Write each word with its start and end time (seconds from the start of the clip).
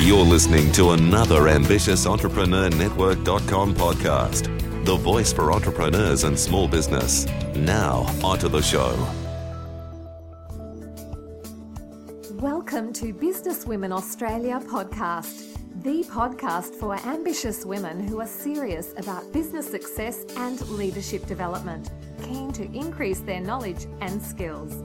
You're 0.00 0.24
listening 0.24 0.72
to 0.72 0.92
another 0.92 1.46
Ambitious 1.46 2.06
Entrepreneur 2.06 2.70
Network.com 2.70 3.74
podcast, 3.74 4.46
the 4.86 4.96
voice 4.96 5.30
for 5.30 5.52
entrepreneurs 5.52 6.24
and 6.24 6.38
small 6.38 6.66
business. 6.66 7.26
Now, 7.54 8.06
onto 8.24 8.48
the 8.48 8.62
show. 8.62 8.96
Welcome 12.36 12.94
to 12.94 13.12
Business 13.12 13.66
Women 13.66 13.92
Australia 13.92 14.58
podcast, 14.64 15.58
the 15.82 16.02
podcast 16.04 16.74
for 16.76 16.96
ambitious 17.06 17.66
women 17.66 18.00
who 18.00 18.22
are 18.22 18.26
serious 18.26 18.94
about 18.96 19.30
business 19.34 19.70
success 19.70 20.24
and 20.38 20.66
leadership 20.70 21.26
development, 21.26 21.90
keen 22.22 22.52
to 22.52 22.64
increase 22.72 23.20
their 23.20 23.40
knowledge 23.40 23.86
and 24.00 24.22
skills. 24.22 24.82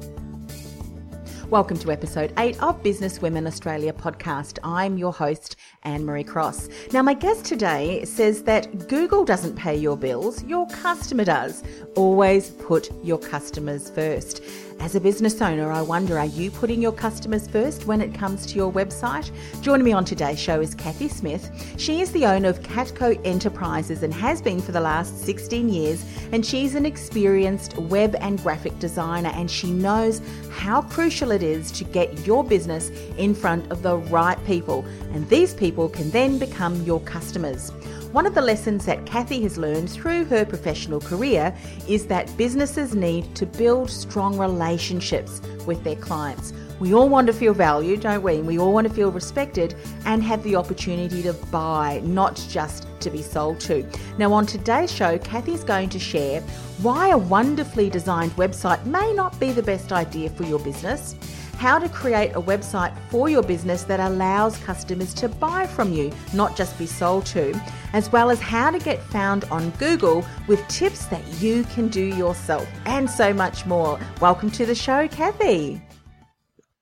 Welcome 1.51 1.77
to 1.77 1.91
episode 1.91 2.33
8 2.39 2.59
of 2.63 2.81
Business 2.81 3.21
Women 3.21 3.45
Australia 3.45 3.93
podcast. 3.93 4.57
I'm 4.63 4.97
your 4.97 5.13
host, 5.13 5.57
Anne 5.83 6.03
Marie 6.03 6.23
Cross. 6.23 6.69
Now, 6.91 7.03
my 7.03 7.13
guest 7.13 7.45
today 7.45 8.03
says 8.03 8.41
that 8.43 8.87
Google 8.87 9.23
doesn't 9.23 9.55
pay 9.55 9.75
your 9.75 9.95
bills, 9.95 10.43
your 10.45 10.67
customer 10.69 11.23
does. 11.23 11.63
Always 11.95 12.49
put 12.49 12.89
your 13.03 13.19
customers 13.19 13.91
first. 13.91 14.41
As 14.79 14.93
a 14.93 14.99
business 14.99 15.41
owner, 15.41 15.71
I 15.71 15.81
wonder 15.81 16.19
are 16.19 16.25
you 16.25 16.51
putting 16.51 16.81
your 16.81 16.91
customers 16.91 17.47
first 17.47 17.85
when 17.85 18.01
it 18.01 18.13
comes 18.13 18.45
to 18.45 18.55
your 18.55 18.71
website? 18.71 19.31
Joining 19.61 19.85
me 19.85 19.93
on 19.93 20.05
today's 20.05 20.39
show 20.39 20.59
is 20.59 20.75
Kathy 20.75 21.07
Smith. 21.07 21.49
She 21.77 22.01
is 22.01 22.11
the 22.11 22.25
owner 22.25 22.49
of 22.49 22.61
Catco 22.61 23.19
Enterprises 23.25 24.03
and 24.03 24.13
has 24.13 24.41
been 24.41 24.61
for 24.61 24.73
the 24.73 24.79
last 24.79 25.23
16 25.23 25.69
years, 25.69 26.05
and 26.31 26.45
she's 26.45 26.75
an 26.75 26.85
experienced 26.85 27.77
web 27.77 28.15
and 28.19 28.39
graphic 28.43 28.77
designer, 28.77 29.31
and 29.33 29.49
she 29.49 29.71
knows 29.71 30.21
how 30.51 30.81
crucial 30.81 31.31
it 31.31 31.41
is 31.41 31.71
to 31.71 31.83
get 31.83 32.25
your 32.27 32.43
business 32.43 32.89
in 33.17 33.33
front 33.33 33.71
of 33.71 33.81
the 33.81 33.97
right 33.97 34.37
people, 34.45 34.85
and 35.13 35.27
these 35.29 35.53
people 35.53 35.89
can 35.89 36.11
then 36.11 36.37
become 36.37 36.83
your 36.83 36.99
customers. 37.01 37.71
One 38.15 38.25
of 38.25 38.33
the 38.33 38.41
lessons 38.41 38.85
that 38.85 39.05
Kathy 39.05 39.41
has 39.41 39.57
learned 39.57 39.89
through 39.89 40.23
her 40.27 40.45
professional 40.45 41.01
career 41.01 41.53
is 41.85 42.07
that 42.07 42.31
businesses 42.37 42.95
need 42.95 43.35
to 43.35 43.45
build 43.45 43.91
strong 43.91 44.37
relationships 44.37 45.41
with 45.67 45.83
their 45.83 45.97
clients. 45.97 46.53
We 46.79 46.93
all 46.93 47.09
want 47.09 47.27
to 47.27 47.33
feel 47.33 47.53
valued, 47.53 47.99
don't 47.99 48.23
we? 48.23 48.41
We 48.41 48.57
all 48.57 48.71
want 48.71 48.87
to 48.87 48.93
feel 48.93 49.11
respected 49.11 49.75
and 50.05 50.23
have 50.23 50.41
the 50.43 50.55
opportunity 50.55 51.23
to 51.23 51.33
buy, 51.33 52.01
not 52.05 52.41
just 52.49 52.87
to 53.01 53.09
be 53.09 53.21
sold 53.21 53.59
to. 53.61 53.85
Now, 54.17 54.31
on 54.31 54.45
today's 54.45 54.93
show, 54.93 55.17
Kathy's 55.17 55.65
going 55.65 55.89
to 55.89 55.99
share 55.99 56.39
why 56.81 57.09
a 57.09 57.17
wonderfully 57.17 57.89
designed 57.89 58.31
website 58.37 58.85
may 58.85 59.11
not 59.11 59.37
be 59.41 59.51
the 59.51 59.61
best 59.61 59.91
idea 59.91 60.29
for 60.29 60.43
your 60.43 60.59
business 60.59 61.15
how 61.57 61.79
to 61.79 61.89
create 61.89 62.31
a 62.31 62.41
website 62.41 62.95
for 63.09 63.29
your 63.29 63.43
business 63.43 63.83
that 63.83 63.99
allows 63.99 64.57
customers 64.57 65.13
to 65.15 65.29
buy 65.29 65.65
from 65.65 65.91
you, 65.93 66.11
not 66.33 66.55
just 66.55 66.77
be 66.77 66.85
sold 66.85 67.25
to, 67.27 67.59
as 67.93 68.11
well 68.11 68.29
as 68.29 68.39
how 68.39 68.71
to 68.71 68.79
get 68.79 69.01
found 69.01 69.45
on 69.45 69.69
Google 69.71 70.25
with 70.47 70.65
tips 70.67 71.05
that 71.07 71.25
you 71.41 71.63
can 71.63 71.87
do 71.87 72.03
yourself, 72.03 72.67
and 72.85 73.09
so 73.09 73.33
much 73.33 73.65
more. 73.65 73.99
Welcome 74.21 74.51
to 74.51 74.65
the 74.65 74.75
show, 74.75 75.07
Kathy. 75.07 75.81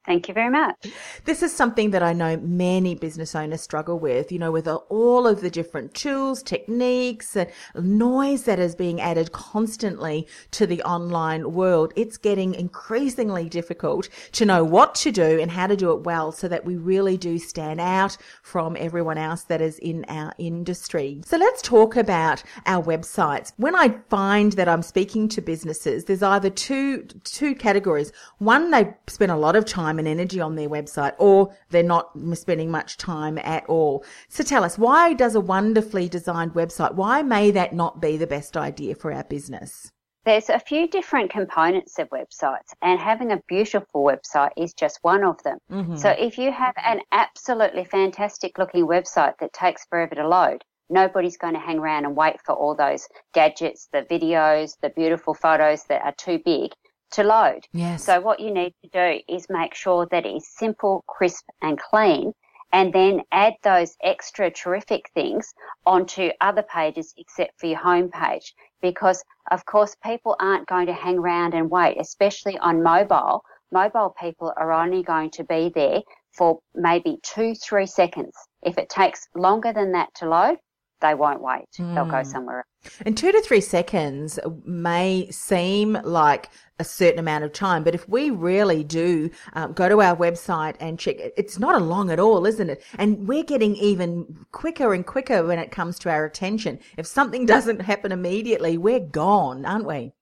Thank 0.06 0.28
you 0.28 0.34
very 0.34 0.50
much. 0.50 0.75
This 1.24 1.41
is 1.41 1.56
something 1.56 1.91
that 1.91 2.03
I 2.03 2.12
know 2.12 2.36
many 2.36 2.94
business 2.94 3.36
owners 3.36 3.62
struggle 3.62 3.97
with, 3.97 4.34
you 4.34 4.40
know, 4.40 4.52
with 4.52 4.68
all 4.68 5.25
of 5.25 5.40
the 5.40 5.50
different 5.50 5.94
tools, 5.94 6.44
techniques, 6.44 7.38
and 7.38 7.50
noise 7.75 8.44
that 8.44 8.59
is 8.59 8.75
being 8.75 9.00
added 9.00 9.31
constantly 9.31 10.28
to 10.52 10.68
the 10.68 10.81
online 10.84 11.53
world. 11.53 11.94
It's 11.96 12.18
getting 12.18 12.53
increasingly 12.53 13.47
difficult 13.47 14.09
to 14.34 14.46
know 14.46 14.62
what 14.66 14.94
to 14.96 15.12
do 15.12 15.40
and 15.40 15.50
how 15.50 15.68
to 15.68 15.78
do 15.78 15.94
it 15.94 16.02
well 16.02 16.34
so 16.34 16.50
that 16.50 16.66
we 16.66 16.75
really 16.75 17.16
do 17.16 17.40
stand 17.40 17.80
out 17.80 18.18
from 18.41 18.75
everyone 18.78 19.18
else 19.18 19.44
that 19.44 19.62
is 19.62 19.80
in 19.80 20.03
our 20.09 20.34
industry. 20.38 21.22
So 21.24 21.38
let's 21.38 21.62
talk 21.62 21.96
about 21.96 22.44
our 22.66 22.84
websites. 22.84 23.53
When 23.56 23.74
I 23.74 23.96
find 24.09 24.52
that 24.53 24.68
I'm 24.68 24.84
speaking 24.84 25.30
to 25.30 25.41
businesses, 25.41 26.03
there's 26.03 26.24
either 26.24 26.50
two, 26.50 27.03
two 27.24 27.56
categories. 27.56 28.12
One, 28.40 28.70
they 28.70 28.94
spend 29.08 29.31
a 29.31 29.38
lot 29.38 29.56
of 29.56 29.64
time 29.64 29.92
time 29.93 29.99
and 29.99 30.07
energy 30.07 30.39
on 30.39 30.55
their 30.55 30.69
website 30.69 31.13
or 31.17 31.53
they're 31.69 31.83
not 31.83 32.11
spending 32.33 32.71
much 32.71 32.97
time 32.97 33.37
at 33.39 33.65
all. 33.67 34.03
So 34.29 34.43
tell 34.43 34.63
us, 34.63 34.77
why 34.77 35.13
does 35.13 35.35
a 35.35 35.41
wonderfully 35.41 36.09
designed 36.09 36.53
website, 36.53 36.95
why 36.95 37.21
may 37.21 37.51
that 37.51 37.73
not 37.73 38.01
be 38.01 38.17
the 38.17 38.27
best 38.27 38.57
idea 38.57 38.95
for 38.95 39.11
our 39.11 39.23
business? 39.23 39.91
There's 40.25 40.49
a 40.49 40.59
few 40.59 40.87
different 40.87 41.31
components 41.31 41.99
of 41.99 42.09
websites, 42.09 42.71
and 42.81 42.97
having 42.97 43.33
a 43.33 43.41
beautiful 43.49 44.05
website 44.05 44.51
is 44.55 44.73
just 44.73 44.99
one 45.01 45.21
of 45.21 45.43
them. 45.43 45.57
Mm-hmm. 45.69 45.97
So, 45.97 46.11
if 46.11 46.37
you 46.37 46.49
have 46.49 46.73
an 46.77 47.01
absolutely 47.11 47.83
fantastic 47.83 48.57
looking 48.57 48.87
website 48.87 49.33
that 49.39 49.51
takes 49.51 49.83
forever 49.89 50.15
to 50.15 50.25
load, 50.25 50.63
nobody's 50.89 51.35
going 51.35 51.55
to 51.55 51.59
hang 51.59 51.79
around 51.79 52.05
and 52.05 52.15
wait 52.15 52.37
for 52.45 52.55
all 52.55 52.73
those 52.73 53.05
gadgets, 53.33 53.89
the 53.91 54.03
videos, 54.09 54.77
the 54.81 54.91
beautiful 54.91 55.33
photos 55.33 55.83
that 55.89 56.01
are 56.05 56.15
too 56.17 56.39
big 56.45 56.71
to 57.13 57.24
load. 57.24 57.66
Yes. 57.72 58.03
So 58.03 58.19
what 58.22 58.40
you 58.40 58.51
need 58.51 58.74
to 58.84 58.90
do 58.90 59.34
is 59.34 59.47
make 59.50 59.74
sure 59.74 60.07
that 60.12 60.25
it 60.25 60.35
is 60.35 60.47
simple, 60.47 61.03
crisp 61.07 61.46
and 61.62 61.79
clean 61.79 62.34
and 62.74 62.91
then 62.91 63.22
add 63.31 63.53
those 63.62 63.96
extra 64.03 64.50
terrific 64.50 65.09
things 65.13 65.53
onto 65.85 66.31
other 66.41 66.63
pages 66.63 67.13
except 67.18 67.59
for 67.59 67.68
your 67.68 67.78
home 67.78 68.09
page. 68.09 68.53
Because 68.81 69.23
of 69.52 69.63
course 69.66 69.96
people 70.03 70.35
aren't 70.40 70.68
going 70.68 70.88
to 70.88 70.94
hang 70.94 71.19
around 71.19 71.53
and 71.53 71.69
wait, 71.69 71.97
especially 72.00 72.57
on 72.57 72.84
mobile. 72.84 73.44
Mobile 73.72 74.13
people 74.19 74.52
are 74.57 74.72
only 74.72 75.03
going 75.03 75.29
to 75.31 75.44
be 75.44 75.72
there 75.73 76.02
for 76.31 76.59
maybe 76.73 77.19
two, 77.22 77.53
three 77.53 77.85
seconds. 77.85 78.34
If 78.63 78.79
it 78.79 78.90
takes 78.90 79.28
longer 79.35 79.72
than 79.72 79.91
that 79.91 80.13
to 80.16 80.28
load, 80.28 80.57
they 81.03 81.14
won't 81.14 81.41
wait. 81.41 81.69
Mm. 81.78 81.94
They'll 81.94 82.06
go 82.06 82.24
hmm. 82.24 82.30
somewhere 82.30 82.58
else. 82.59 83.02
And 83.06 83.16
two 83.16 83.31
to 83.31 83.41
three 83.41 83.62
seconds 83.62 84.40
may 84.66 85.30
seem 85.30 85.94
like 86.03 86.50
a 86.80 86.84
certain 86.84 87.19
amount 87.19 87.44
of 87.44 87.53
time, 87.53 87.84
but 87.84 87.94
if 87.94 88.09
we 88.09 88.30
really 88.30 88.84
do 88.84 89.30
um, 89.53 89.74
go 89.74 89.88
to 89.88 90.02
our 90.02 90.16
website 90.16 90.75
and 90.80 90.97
check, 90.97 91.18
it's 91.19 91.59
not 91.59 91.75
a 91.75 91.84
long 91.84 92.09
at 92.09 92.19
all, 92.19 92.46
isn't 92.46 92.69
it? 92.69 92.84
And 92.97 93.28
we're 93.28 93.44
getting 93.44 93.75
even 93.75 94.46
quicker 94.52 94.94
and 94.94 95.06
quicker 95.06 95.46
when 95.46 95.59
it 95.59 95.72
comes 95.72 96.00
to 96.00 96.09
our 96.09 96.25
attention. 96.25 96.80
If 96.97 97.06
something 97.06 97.46
doesn't 97.46 97.81
happen 97.81 98.12
immediately, 98.12 98.78
we're 98.78 99.00
gone, 99.00 99.66
aren't 99.66 99.85
we? 99.85 100.14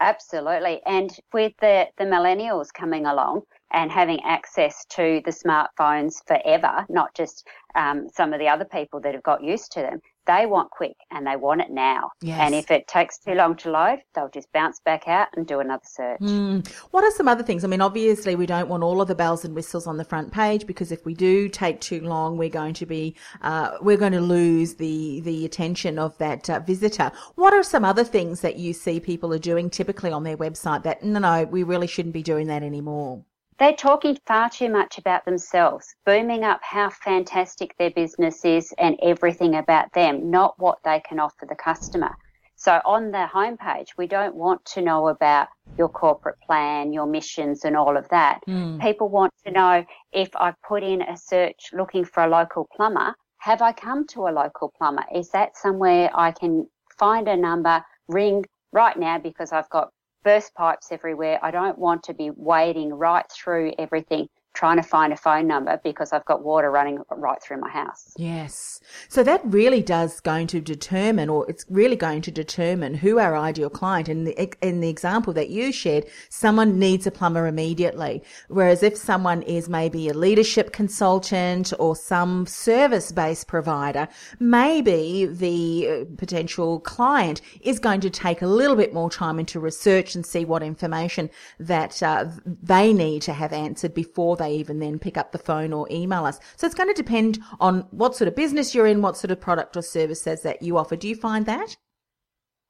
Absolutely. 0.00 0.80
And 0.86 1.16
with 1.32 1.52
the, 1.60 1.86
the 1.98 2.04
millennials 2.04 2.72
coming 2.72 3.06
along, 3.06 3.42
and 3.74 3.90
having 3.90 4.20
access 4.24 4.86
to 4.90 5.20
the 5.24 5.32
smartphones 5.32 6.14
forever, 6.26 6.86
not 6.88 7.12
just 7.14 7.46
um, 7.74 8.08
some 8.08 8.32
of 8.32 8.38
the 8.38 8.48
other 8.48 8.64
people 8.64 9.00
that 9.00 9.14
have 9.14 9.22
got 9.24 9.42
used 9.42 9.72
to 9.72 9.80
them. 9.80 10.00
They 10.26 10.46
want 10.46 10.70
quick 10.70 10.96
and 11.10 11.26
they 11.26 11.36
want 11.36 11.60
it 11.60 11.70
now. 11.70 12.12
Yes. 12.22 12.38
And 12.40 12.54
if 12.54 12.70
it 12.70 12.86
takes 12.86 13.18
too 13.18 13.34
long 13.34 13.56
to 13.56 13.70
load, 13.70 13.98
they'll 14.14 14.30
just 14.30 14.50
bounce 14.52 14.80
back 14.82 15.06
out 15.06 15.28
and 15.36 15.46
do 15.46 15.60
another 15.60 15.82
search. 15.84 16.20
Mm. 16.20 16.66
What 16.92 17.04
are 17.04 17.10
some 17.10 17.28
other 17.28 17.42
things? 17.42 17.62
I 17.62 17.66
mean, 17.66 17.82
obviously, 17.82 18.34
we 18.36 18.46
don't 18.46 18.68
want 18.68 18.82
all 18.82 19.02
of 19.02 19.08
the 19.08 19.14
bells 19.14 19.44
and 19.44 19.54
whistles 19.54 19.86
on 19.86 19.98
the 19.98 20.04
front 20.04 20.32
page 20.32 20.66
because 20.66 20.92
if 20.92 21.04
we 21.04 21.12
do 21.12 21.48
take 21.48 21.80
too 21.80 22.00
long, 22.00 22.38
we're 22.38 22.48
going 22.48 22.72
to 22.74 22.86
be 22.86 23.16
uh, 23.42 23.72
we're 23.82 23.98
going 23.98 24.12
to 24.12 24.20
lose 24.20 24.74
the 24.74 25.20
the 25.22 25.44
attention 25.44 25.98
of 25.98 26.16
that 26.18 26.48
uh, 26.48 26.60
visitor. 26.60 27.12
What 27.34 27.52
are 27.52 27.64
some 27.64 27.84
other 27.84 28.04
things 28.04 28.40
that 28.40 28.56
you 28.56 28.72
see 28.72 29.00
people 29.00 29.34
are 29.34 29.38
doing 29.38 29.68
typically 29.68 30.12
on 30.12 30.22
their 30.22 30.38
website 30.38 30.84
that 30.84 31.02
no, 31.02 31.18
no, 31.18 31.44
we 31.44 31.64
really 31.64 31.88
shouldn't 31.88 32.14
be 32.14 32.22
doing 32.22 32.46
that 32.46 32.62
anymore? 32.62 33.24
They're 33.58 33.76
talking 33.76 34.18
far 34.26 34.50
too 34.50 34.68
much 34.68 34.98
about 34.98 35.24
themselves, 35.24 35.94
booming 36.04 36.42
up 36.42 36.60
how 36.62 36.90
fantastic 36.90 37.76
their 37.78 37.90
business 37.90 38.44
is 38.44 38.74
and 38.78 38.98
everything 39.00 39.54
about 39.54 39.92
them, 39.92 40.30
not 40.30 40.58
what 40.58 40.78
they 40.84 41.00
can 41.00 41.20
offer 41.20 41.46
the 41.46 41.54
customer. 41.54 42.16
So 42.56 42.80
on 42.84 43.10
the 43.10 43.28
homepage, 43.32 43.88
we 43.96 44.06
don't 44.06 44.34
want 44.34 44.64
to 44.66 44.80
know 44.80 45.08
about 45.08 45.48
your 45.76 45.88
corporate 45.88 46.40
plan, 46.40 46.92
your 46.92 47.06
missions 47.06 47.64
and 47.64 47.76
all 47.76 47.96
of 47.96 48.08
that. 48.08 48.40
Mm. 48.48 48.80
People 48.80 49.08
want 49.08 49.32
to 49.44 49.52
know 49.52 49.84
if 50.12 50.30
I've 50.36 50.60
put 50.62 50.82
in 50.82 51.02
a 51.02 51.16
search 51.16 51.70
looking 51.72 52.04
for 52.04 52.24
a 52.24 52.28
local 52.28 52.68
plumber, 52.74 53.14
have 53.38 53.60
I 53.60 53.72
come 53.72 54.06
to 54.08 54.28
a 54.28 54.32
local 54.32 54.72
plumber? 54.76 55.04
Is 55.14 55.30
that 55.30 55.56
somewhere 55.56 56.10
I 56.14 56.30
can 56.30 56.66
find 56.98 57.28
a 57.28 57.36
number, 57.36 57.84
ring 58.08 58.44
right 58.72 58.98
now 58.98 59.18
because 59.18 59.52
I've 59.52 59.68
got 59.70 59.92
burst 60.24 60.54
pipes 60.54 60.90
everywhere. 60.90 61.38
I 61.42 61.50
don't 61.50 61.78
want 61.78 62.02
to 62.04 62.14
be 62.14 62.30
wading 62.30 62.92
right 62.92 63.26
through 63.30 63.74
everything 63.78 64.28
trying 64.54 64.76
to 64.76 64.82
find 64.82 65.12
a 65.12 65.16
phone 65.16 65.46
number 65.46 65.80
because 65.82 66.12
I've 66.12 66.24
got 66.24 66.42
water 66.42 66.70
running 66.70 67.00
right 67.10 67.42
through 67.42 67.60
my 67.60 67.68
house. 67.68 68.12
Yes. 68.16 68.80
So 69.08 69.22
that 69.24 69.40
really 69.44 69.82
does 69.82 70.20
going 70.20 70.46
to 70.48 70.60
determine, 70.60 71.28
or 71.28 71.48
it's 71.50 71.66
really 71.68 71.96
going 71.96 72.22
to 72.22 72.30
determine 72.30 72.94
who 72.94 73.18
our 73.18 73.36
ideal 73.36 73.70
client. 73.70 74.08
In 74.08 74.24
the 74.24 74.34
in 74.66 74.80
the 74.80 74.88
example 74.88 75.32
that 75.34 75.50
you 75.50 75.72
shared, 75.72 76.06
someone 76.28 76.78
needs 76.78 77.06
a 77.06 77.10
plumber 77.10 77.46
immediately. 77.46 78.22
Whereas 78.48 78.82
if 78.82 78.96
someone 78.96 79.42
is 79.42 79.68
maybe 79.68 80.08
a 80.08 80.14
leadership 80.14 80.72
consultant 80.72 81.72
or 81.78 81.96
some 81.96 82.46
service 82.46 83.10
based 83.12 83.48
provider, 83.48 84.08
maybe 84.38 85.26
the 85.26 85.88
uh, 85.88 86.04
potential 86.16 86.80
client 86.80 87.40
is 87.60 87.78
going 87.78 88.00
to 88.00 88.10
take 88.10 88.40
a 88.42 88.46
little 88.46 88.76
bit 88.76 88.94
more 88.94 89.10
time 89.10 89.38
into 89.38 89.58
research 89.58 90.14
and 90.14 90.24
see 90.24 90.44
what 90.44 90.62
information 90.62 91.28
that 91.58 92.02
uh, 92.02 92.26
they 92.44 92.92
need 92.92 93.22
to 93.22 93.32
have 93.32 93.52
answered 93.52 93.94
before 93.94 94.36
they 94.36 94.43
even 94.52 94.78
then 94.78 94.98
pick 94.98 95.16
up 95.16 95.32
the 95.32 95.38
phone 95.38 95.72
or 95.72 95.86
email 95.90 96.24
us. 96.24 96.40
So 96.56 96.66
it's 96.66 96.74
going 96.74 96.88
to 96.88 96.94
depend 96.94 97.38
on 97.60 97.80
what 97.90 98.16
sort 98.16 98.28
of 98.28 98.36
business 98.36 98.74
you're 98.74 98.86
in, 98.86 99.02
what 99.02 99.16
sort 99.16 99.30
of 99.30 99.40
product 99.40 99.76
or 99.76 99.82
services 99.82 100.42
that 100.42 100.62
you 100.62 100.76
offer. 100.76 100.96
Do 100.96 101.08
you 101.08 101.16
find 101.16 101.46
that? 101.46 101.76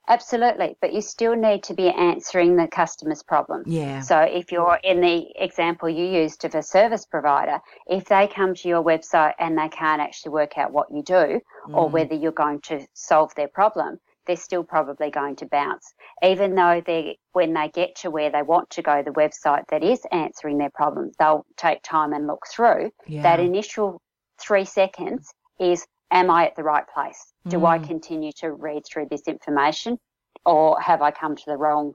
Absolutely, 0.07 0.77
but 0.83 0.93
you 0.93 1.01
still 1.01 1.35
need 1.35 1.63
to 1.63 1.73
be 1.73 1.89
answering 1.89 2.57
the 2.57 2.69
customer's 2.69 3.23
problem. 3.23 3.63
Yeah. 3.65 4.01
So 4.03 4.21
if 4.21 4.53
you're 4.53 4.79
in 4.85 5.01
the 5.01 5.27
example 5.37 5.89
you 5.89 6.05
used 6.05 6.45
of 6.45 6.55
a 6.55 6.63
service 6.63 7.07
provider, 7.07 7.59
if 7.87 8.05
they 8.05 8.29
come 8.29 8.55
to 8.55 8.69
your 8.69 8.85
website 8.85 9.33
and 9.39 9.57
they 9.57 9.69
can't 9.69 10.03
actually 10.03 10.33
work 10.33 10.59
out 10.59 10.73
what 10.73 10.91
you 10.91 11.03
do 11.03 11.15
mm. 11.15 11.41
or 11.75 11.89
whether 11.89 12.15
you're 12.15 12.33
going 12.33 12.61
to 12.63 12.87
solve 12.93 13.35
their 13.35 13.49
problem, 13.49 13.99
they're 14.27 14.37
still 14.37 14.65
probably 14.65 15.11
going 15.11 15.37
to 15.37 15.47
bounce. 15.47 15.93
Even 16.23 16.55
though 16.55 16.83
they 16.85 17.19
when 17.33 17.53
they 17.53 17.69
get 17.69 17.97
to 17.97 18.11
where 18.11 18.31
they 18.31 18.43
want 18.43 18.71
to 18.71 18.83
go, 18.83 19.03
the 19.03 19.11
website 19.11 19.65
that 19.69 19.83
is 19.83 20.01
answering 20.13 20.59
their 20.59 20.71
problem, 20.71 21.13
they'll 21.19 21.45
take 21.57 21.83
time 21.83 22.13
and 22.13 22.27
look 22.27 22.45
through. 22.51 22.91
Yeah. 23.07 23.23
That 23.23 23.41
initial 23.41 24.01
three 24.39 24.65
seconds 24.65 25.33
is 25.61 25.87
am 26.11 26.31
I 26.31 26.47
at 26.47 26.57
the 26.57 26.63
right 26.63 26.85
place? 26.93 27.33
Do 27.49 27.59
mm. 27.59 27.69
I 27.69 27.79
continue 27.79 28.33
to 28.39 28.53
read 28.53 28.83
through 28.87 29.09
this 29.11 29.23
information 29.27 29.99
or 30.45 30.81
have 30.81 31.03
I 31.03 31.11
come 31.11 31.37
to 31.37 31.45
the 31.47 31.57
wrong 31.57 31.95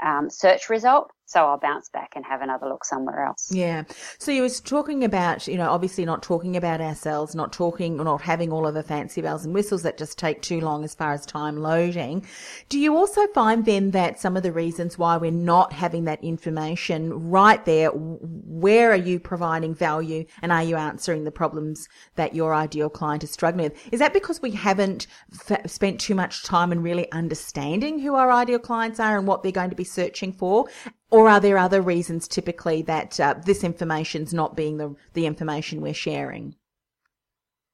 um, 0.00 0.30
search 0.30 0.68
result? 0.68 1.10
So 1.28 1.44
I'll 1.44 1.58
bounce 1.58 1.90
back 1.90 2.14
and 2.16 2.24
have 2.24 2.40
another 2.40 2.66
look 2.70 2.86
somewhere 2.86 3.26
else. 3.26 3.52
Yeah. 3.52 3.84
So 4.18 4.32
you 4.32 4.40
was 4.40 4.62
talking 4.62 5.04
about, 5.04 5.46
you 5.46 5.58
know, 5.58 5.70
obviously 5.70 6.06
not 6.06 6.22
talking 6.22 6.56
about 6.56 6.80
ourselves, 6.80 7.34
not 7.34 7.52
talking, 7.52 8.00
or 8.00 8.04
not 8.04 8.22
having 8.22 8.50
all 8.50 8.66
of 8.66 8.72
the 8.72 8.82
fancy 8.82 9.20
bells 9.20 9.44
and 9.44 9.52
whistles 9.52 9.82
that 9.82 9.98
just 9.98 10.18
take 10.18 10.40
too 10.40 10.62
long 10.62 10.84
as 10.84 10.94
far 10.94 11.12
as 11.12 11.26
time 11.26 11.58
loading. 11.58 12.24
Do 12.70 12.78
you 12.78 12.96
also 12.96 13.26
find 13.26 13.66
then 13.66 13.90
that 13.90 14.18
some 14.18 14.38
of 14.38 14.42
the 14.42 14.52
reasons 14.52 14.96
why 14.96 15.18
we're 15.18 15.30
not 15.30 15.74
having 15.74 16.04
that 16.04 16.24
information 16.24 17.28
right 17.28 17.62
there, 17.66 17.90
where 17.90 18.90
are 18.90 18.96
you 18.96 19.20
providing 19.20 19.74
value 19.74 20.24
and 20.40 20.50
are 20.50 20.62
you 20.62 20.76
answering 20.76 21.24
the 21.24 21.30
problems 21.30 21.90
that 22.14 22.34
your 22.34 22.54
ideal 22.54 22.88
client 22.88 23.22
is 23.22 23.30
struggling 23.30 23.64
with? 23.64 23.92
Is 23.92 24.00
that 24.00 24.14
because 24.14 24.40
we 24.40 24.52
haven't 24.52 25.06
f- 25.50 25.70
spent 25.70 26.00
too 26.00 26.14
much 26.14 26.42
time 26.44 26.72
in 26.72 26.80
really 26.80 27.12
understanding 27.12 27.98
who 27.98 28.14
our 28.14 28.32
ideal 28.32 28.58
clients 28.58 28.98
are 28.98 29.18
and 29.18 29.26
what 29.26 29.42
they're 29.42 29.52
going 29.52 29.68
to 29.68 29.76
be 29.76 29.84
searching 29.84 30.32
for? 30.32 30.66
Or 31.10 31.28
are 31.28 31.40
there 31.40 31.58
other 31.58 31.80
reasons 31.80 32.28
typically 32.28 32.82
that 32.82 33.18
uh, 33.18 33.34
this 33.44 33.64
information's 33.64 34.34
not 34.34 34.56
being 34.56 34.76
the, 34.76 34.94
the 35.14 35.26
information 35.26 35.80
we're 35.80 35.94
sharing? 35.94 36.54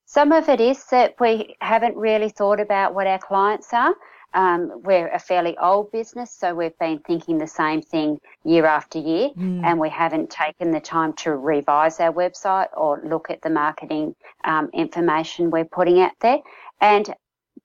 Some 0.06 0.30
of 0.30 0.48
it 0.48 0.60
is 0.60 0.84
that 0.92 1.14
we 1.18 1.56
haven't 1.60 1.96
really 1.96 2.28
thought 2.28 2.60
about 2.60 2.94
what 2.94 3.08
our 3.08 3.18
clients 3.18 3.72
are. 3.72 3.94
Um, 4.34 4.82
we're 4.84 5.08
a 5.08 5.18
fairly 5.18 5.56
old 5.58 5.90
business, 5.92 6.30
so 6.32 6.54
we've 6.54 6.78
been 6.78 6.98
thinking 7.00 7.38
the 7.38 7.46
same 7.46 7.82
thing 7.82 8.20
year 8.44 8.66
after 8.66 8.98
year, 8.98 9.30
mm. 9.30 9.64
and 9.64 9.78
we 9.78 9.88
haven't 9.88 10.30
taken 10.30 10.72
the 10.72 10.80
time 10.80 11.12
to 11.14 11.36
revise 11.36 12.00
our 12.00 12.12
website 12.12 12.68
or 12.76 13.00
look 13.04 13.30
at 13.30 13.42
the 13.42 13.50
marketing 13.50 14.14
um, 14.44 14.70
information 14.72 15.50
we're 15.50 15.64
putting 15.64 16.00
out 16.00 16.12
there. 16.20 16.38
And 16.80 17.14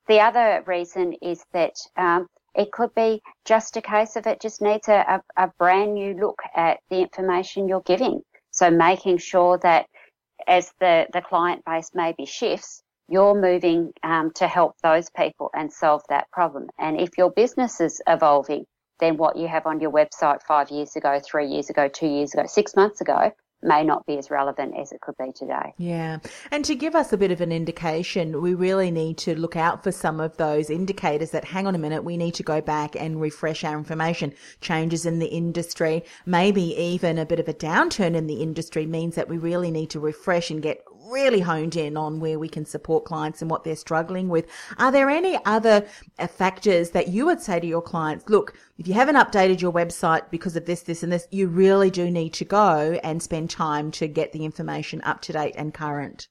the 0.07 0.19
other 0.19 0.63
reason 0.65 1.13
is 1.21 1.43
that 1.53 1.75
um, 1.97 2.27
it 2.55 2.71
could 2.71 2.93
be 2.95 3.21
just 3.45 3.77
a 3.77 3.81
case 3.81 4.15
of 4.15 4.27
it 4.27 4.41
just 4.41 4.61
needs 4.61 4.87
a, 4.87 5.21
a, 5.37 5.45
a 5.45 5.51
brand 5.57 5.93
new 5.93 6.13
look 6.13 6.41
at 6.55 6.79
the 6.89 6.99
information 6.99 7.67
you're 7.67 7.81
giving. 7.81 8.21
So 8.51 8.71
making 8.71 9.17
sure 9.17 9.59
that 9.63 9.85
as 10.47 10.71
the, 10.79 11.07
the 11.13 11.21
client 11.21 11.63
base 11.65 11.91
maybe 11.93 12.25
shifts, 12.25 12.81
you're 13.07 13.39
moving 13.39 13.91
um, 14.03 14.31
to 14.35 14.47
help 14.47 14.75
those 14.83 15.09
people 15.09 15.49
and 15.53 15.71
solve 15.71 16.01
that 16.09 16.29
problem. 16.31 16.67
And 16.77 16.99
if 16.99 17.17
your 17.17 17.31
business 17.31 17.81
is 17.81 18.01
evolving, 18.07 18.65
then 18.99 19.17
what 19.17 19.37
you 19.37 19.47
have 19.47 19.65
on 19.65 19.79
your 19.79 19.91
website 19.91 20.41
five 20.43 20.69
years 20.69 20.95
ago, 20.95 21.19
three 21.23 21.47
years 21.47 21.69
ago, 21.69 21.87
two 21.87 22.07
years 22.07 22.33
ago, 22.33 22.43
six 22.47 22.75
months 22.75 23.01
ago 23.01 23.31
may 23.61 23.83
not 23.83 24.05
be 24.05 24.17
as 24.17 24.29
relevant 24.31 24.73
as 24.77 24.91
it 24.91 25.01
could 25.01 25.15
be 25.17 25.31
today. 25.33 25.73
Yeah. 25.77 26.19
And 26.51 26.63
to 26.65 26.75
give 26.75 26.95
us 26.95 27.11
a 27.11 27.17
bit 27.17 27.31
of 27.31 27.41
an 27.41 27.51
indication, 27.51 28.41
we 28.41 28.53
really 28.53 28.91
need 28.91 29.17
to 29.19 29.37
look 29.37 29.55
out 29.55 29.83
for 29.83 29.91
some 29.91 30.19
of 30.19 30.37
those 30.37 30.69
indicators 30.69 31.31
that 31.31 31.43
hang 31.43 31.67
on 31.67 31.75
a 31.75 31.79
minute, 31.79 32.03
we 32.03 32.17
need 32.17 32.35
to 32.35 32.43
go 32.43 32.61
back 32.61 32.95
and 32.95 33.19
refresh 33.19 33.63
our 33.63 33.77
information. 33.77 34.33
Changes 34.61 35.05
in 35.05 35.19
the 35.19 35.27
industry, 35.27 36.03
maybe 36.25 36.75
even 36.79 37.17
a 37.17 37.25
bit 37.25 37.39
of 37.39 37.47
a 37.47 37.53
downturn 37.53 38.15
in 38.15 38.27
the 38.27 38.41
industry 38.41 38.85
means 38.85 39.15
that 39.15 39.27
we 39.27 39.37
really 39.37 39.71
need 39.71 39.89
to 39.89 39.99
refresh 39.99 40.49
and 40.49 40.61
get 40.61 40.83
really 41.09 41.39
honed 41.39 41.75
in 41.75 41.97
on 41.97 42.19
where 42.19 42.37
we 42.37 42.47
can 42.47 42.65
support 42.65 43.03
clients 43.03 43.41
and 43.41 43.49
what 43.49 43.63
they're 43.63 43.75
struggling 43.75 44.29
with. 44.29 44.45
Are 44.77 44.91
there 44.91 45.09
any 45.09 45.39
other 45.45 45.85
factors 46.29 46.91
that 46.91 47.07
you 47.07 47.25
would 47.25 47.41
say 47.41 47.59
to 47.59 47.65
your 47.67 47.81
clients, 47.81 48.29
look, 48.29 48.53
if 48.77 48.87
you 48.87 48.93
haven't 48.93 49.15
updated 49.15 49.59
your 49.59 49.73
website 49.73 50.29
because 50.29 50.55
of 50.55 50.65
this, 50.65 50.83
this 50.83 51.03
and 51.03 51.11
this, 51.11 51.27
you 51.31 51.47
really 51.47 51.89
do 51.89 52.09
need 52.11 52.33
to 52.33 52.45
go 52.45 52.99
and 53.03 53.21
spend 53.21 53.48
time 53.49 53.91
to 53.91 54.07
get 54.07 54.31
the 54.31 54.45
information 54.45 55.01
up 55.03 55.21
to 55.23 55.33
date 55.33 55.55
and 55.57 55.73
current? 55.73 56.27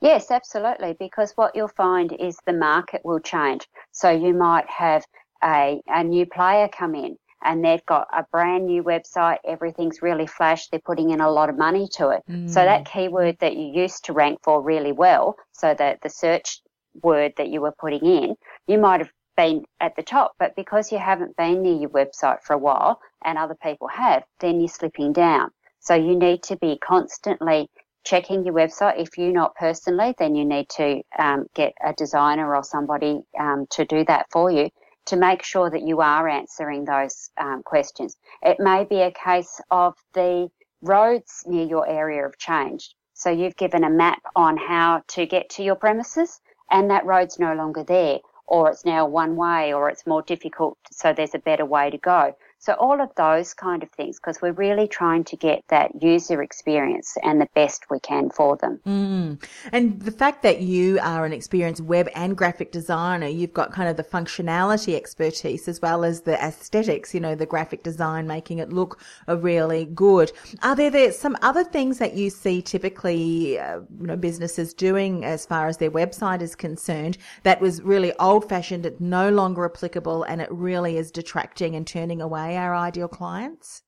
Yes, 0.00 0.30
absolutely. 0.30 0.96
Because 0.98 1.32
what 1.32 1.54
you'll 1.54 1.68
find 1.68 2.12
is 2.12 2.38
the 2.46 2.52
market 2.52 3.02
will 3.04 3.20
change. 3.20 3.68
So 3.92 4.10
you 4.10 4.32
might 4.32 4.68
have 4.68 5.04
a, 5.42 5.80
a 5.86 6.04
new 6.04 6.26
player 6.26 6.68
come 6.68 6.94
in 6.94 7.16
and 7.42 7.64
they've 7.64 7.84
got 7.86 8.06
a 8.12 8.24
brand 8.30 8.66
new 8.66 8.82
website. 8.82 9.38
Everything's 9.44 10.02
really 10.02 10.26
flash. 10.26 10.68
They're 10.68 10.80
putting 10.80 11.10
in 11.10 11.20
a 11.20 11.30
lot 11.30 11.48
of 11.48 11.56
money 11.58 11.88
to 11.94 12.10
it. 12.10 12.22
Mm. 12.30 12.48
So 12.48 12.64
that 12.64 12.86
keyword 12.86 13.38
that 13.40 13.56
you 13.56 13.66
used 13.66 14.04
to 14.06 14.12
rank 14.12 14.40
for 14.42 14.62
really 14.62 14.92
well, 14.92 15.36
so 15.52 15.74
that 15.74 16.00
the 16.02 16.10
search 16.10 16.60
word 17.02 17.32
that 17.36 17.48
you 17.48 17.60
were 17.60 17.72
putting 17.72 18.04
in, 18.04 18.36
you 18.66 18.78
might 18.78 19.00
have 19.00 19.10
been 19.36 19.64
at 19.80 19.96
the 19.96 20.02
top, 20.02 20.32
but 20.38 20.54
because 20.56 20.92
you 20.92 20.98
haven't 20.98 21.36
been 21.36 21.62
near 21.62 21.76
your 21.76 21.90
website 21.90 22.42
for 22.42 22.52
a 22.52 22.58
while 22.58 23.00
and 23.24 23.38
other 23.38 23.56
people 23.62 23.88
have, 23.88 24.22
then 24.40 24.60
you're 24.60 24.68
slipping 24.68 25.12
down. 25.12 25.50
So 25.80 25.94
you 25.94 26.16
need 26.16 26.42
to 26.44 26.56
be 26.56 26.78
constantly 26.78 27.68
checking 28.04 28.44
your 28.44 28.54
website. 28.54 29.00
If 29.00 29.18
you're 29.18 29.32
not 29.32 29.54
personally, 29.56 30.14
then 30.18 30.34
you 30.34 30.44
need 30.44 30.68
to 30.76 31.02
um, 31.18 31.46
get 31.54 31.72
a 31.84 31.92
designer 31.92 32.54
or 32.54 32.62
somebody 32.62 33.20
um, 33.38 33.66
to 33.70 33.84
do 33.84 34.04
that 34.04 34.26
for 34.30 34.50
you 34.50 34.70
to 35.06 35.16
make 35.16 35.42
sure 35.42 35.70
that 35.70 35.82
you 35.82 36.00
are 36.00 36.28
answering 36.28 36.84
those 36.84 37.30
um, 37.38 37.62
questions. 37.64 38.16
It 38.42 38.58
may 38.60 38.84
be 38.84 39.00
a 39.00 39.10
case 39.12 39.60
of 39.70 39.94
the 40.14 40.50
roads 40.82 41.42
near 41.46 41.66
your 41.66 41.88
area 41.88 42.22
have 42.22 42.38
changed. 42.38 42.94
So 43.14 43.30
you've 43.30 43.56
given 43.56 43.84
a 43.84 43.90
map 43.90 44.22
on 44.36 44.56
how 44.56 45.02
to 45.08 45.26
get 45.26 45.50
to 45.50 45.62
your 45.62 45.74
premises 45.74 46.40
and 46.70 46.90
that 46.90 47.04
road's 47.04 47.38
no 47.38 47.54
longer 47.54 47.82
there 47.82 48.20
or 48.46 48.70
it's 48.70 48.84
now 48.84 49.06
one 49.06 49.36
way 49.36 49.72
or 49.72 49.88
it's 49.90 50.06
more 50.06 50.22
difficult 50.22 50.78
so 50.90 51.12
there's 51.12 51.34
a 51.34 51.38
better 51.38 51.64
way 51.64 51.90
to 51.90 51.98
go. 51.98 52.34
So 52.62 52.74
all 52.74 53.00
of 53.00 53.08
those 53.16 53.54
kind 53.54 53.82
of 53.82 53.90
things, 53.90 54.20
because 54.20 54.42
we're 54.42 54.52
really 54.52 54.86
trying 54.86 55.24
to 55.24 55.36
get 55.36 55.64
that 55.68 56.02
user 56.02 56.42
experience 56.42 57.16
and 57.22 57.40
the 57.40 57.48
best 57.54 57.86
we 57.88 57.98
can 58.00 58.28
for 58.28 58.58
them. 58.58 58.80
Mm. 58.86 59.42
And 59.72 59.98
the 60.02 60.10
fact 60.10 60.42
that 60.42 60.60
you 60.60 60.98
are 61.00 61.24
an 61.24 61.32
experienced 61.32 61.80
web 61.80 62.10
and 62.14 62.36
graphic 62.36 62.70
designer, 62.70 63.28
you've 63.28 63.54
got 63.54 63.72
kind 63.72 63.88
of 63.88 63.96
the 63.96 64.04
functionality 64.04 64.94
expertise 64.94 65.68
as 65.68 65.80
well 65.80 66.04
as 66.04 66.20
the 66.20 66.34
aesthetics, 66.34 67.14
you 67.14 67.20
know, 67.20 67.34
the 67.34 67.46
graphic 67.46 67.82
design, 67.82 68.26
making 68.26 68.58
it 68.58 68.70
look 68.70 69.00
really 69.26 69.86
good. 69.86 70.30
Are 70.62 70.76
there, 70.76 70.90
there 70.90 71.12
some 71.12 71.38
other 71.40 71.64
things 71.64 71.96
that 71.96 72.12
you 72.12 72.28
see 72.28 72.60
typically, 72.60 73.58
uh, 73.58 73.80
you 73.98 74.06
know, 74.06 74.16
businesses 74.16 74.74
doing 74.74 75.24
as 75.24 75.46
far 75.46 75.66
as 75.66 75.78
their 75.78 75.90
website 75.90 76.42
is 76.42 76.54
concerned 76.54 77.16
that 77.42 77.58
was 77.58 77.80
really 77.80 78.12
old 78.18 78.46
fashioned, 78.50 78.84
it's 78.84 79.00
no 79.00 79.30
longer 79.30 79.64
applicable 79.64 80.24
and 80.24 80.42
it 80.42 80.52
really 80.52 80.98
is 80.98 81.10
detracting 81.10 81.74
and 81.74 81.86
turning 81.86 82.20
away 82.20 82.49
our 82.56 82.74
ideal 82.74 83.08
clients? 83.08 83.82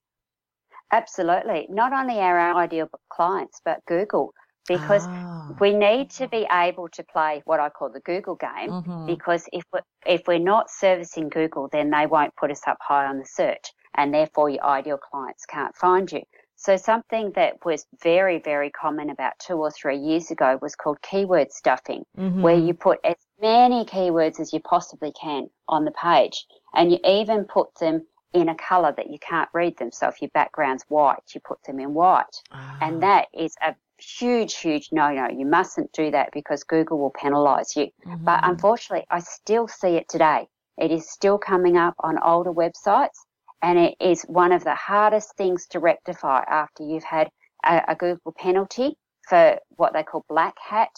Absolutely. 0.92 1.66
Not 1.70 1.92
only 1.92 2.18
our 2.18 2.54
ideal 2.54 2.88
clients, 3.10 3.60
but 3.64 3.78
Google, 3.86 4.34
because 4.68 5.06
oh. 5.08 5.56
we 5.58 5.72
need 5.72 6.10
to 6.10 6.28
be 6.28 6.46
able 6.52 6.88
to 6.90 7.02
play 7.04 7.42
what 7.46 7.60
I 7.60 7.70
call 7.70 7.90
the 7.90 8.00
Google 8.00 8.36
game. 8.36 8.70
Mm-hmm. 8.70 9.06
Because 9.06 9.48
if 9.52 9.64
we're, 9.72 9.80
if 10.06 10.22
we're 10.26 10.38
not 10.38 10.70
servicing 10.70 11.28
Google, 11.30 11.68
then 11.72 11.90
they 11.90 12.06
won't 12.06 12.36
put 12.36 12.50
us 12.50 12.60
up 12.66 12.76
high 12.80 13.06
on 13.06 13.18
the 13.18 13.24
search, 13.26 13.72
and 13.94 14.12
therefore 14.12 14.50
your 14.50 14.64
ideal 14.64 14.98
clients 14.98 15.46
can't 15.46 15.74
find 15.76 16.12
you. 16.12 16.22
So 16.56 16.76
something 16.76 17.32
that 17.34 17.64
was 17.64 17.86
very, 18.02 18.38
very 18.38 18.70
common 18.70 19.10
about 19.10 19.32
two 19.40 19.54
or 19.54 19.72
three 19.72 19.96
years 19.96 20.30
ago 20.30 20.58
was 20.62 20.76
called 20.76 21.02
keyword 21.02 21.50
stuffing, 21.50 22.04
mm-hmm. 22.16 22.40
where 22.40 22.56
you 22.56 22.72
put 22.72 23.00
as 23.02 23.16
many 23.40 23.84
keywords 23.84 24.38
as 24.38 24.52
you 24.52 24.60
possibly 24.60 25.12
can 25.20 25.48
on 25.66 25.84
the 25.84 25.90
page, 25.90 26.46
and 26.74 26.92
you 26.92 26.98
even 27.04 27.44
put 27.44 27.74
them 27.80 28.06
in 28.32 28.48
a 28.48 28.54
color 28.54 28.92
that 28.96 29.10
you 29.10 29.18
can't 29.18 29.48
read 29.52 29.76
them. 29.78 29.90
So 29.92 30.08
if 30.08 30.20
your 30.22 30.30
background's 30.32 30.84
white, 30.88 31.22
you 31.34 31.40
put 31.40 31.62
them 31.64 31.78
in 31.80 31.94
white. 31.94 32.42
And 32.80 33.02
that 33.02 33.28
is 33.34 33.54
a 33.60 33.74
huge, 33.98 34.56
huge 34.56 34.88
no 34.92 35.12
no. 35.12 35.28
You 35.28 35.46
mustn't 35.46 35.92
do 35.92 36.10
that 36.10 36.30
because 36.32 36.64
Google 36.64 36.98
will 36.98 37.10
penalize 37.10 37.76
you. 37.76 37.88
Mm-hmm. 38.06 38.24
But 38.24 38.40
unfortunately, 38.42 39.06
I 39.10 39.20
still 39.20 39.68
see 39.68 39.96
it 39.96 40.08
today. 40.08 40.48
It 40.78 40.90
is 40.90 41.10
still 41.10 41.38
coming 41.38 41.76
up 41.76 41.94
on 42.00 42.18
older 42.22 42.52
websites 42.52 43.18
and 43.62 43.78
it 43.78 43.94
is 44.00 44.22
one 44.22 44.52
of 44.52 44.64
the 44.64 44.74
hardest 44.74 45.36
things 45.36 45.66
to 45.68 45.78
rectify 45.78 46.42
after 46.48 46.82
you've 46.82 47.04
had 47.04 47.30
a, 47.64 47.82
a 47.88 47.94
Google 47.94 48.34
penalty 48.36 48.96
for 49.28 49.58
what 49.76 49.92
they 49.92 50.02
call 50.02 50.24
black 50.28 50.56
hat 50.58 50.90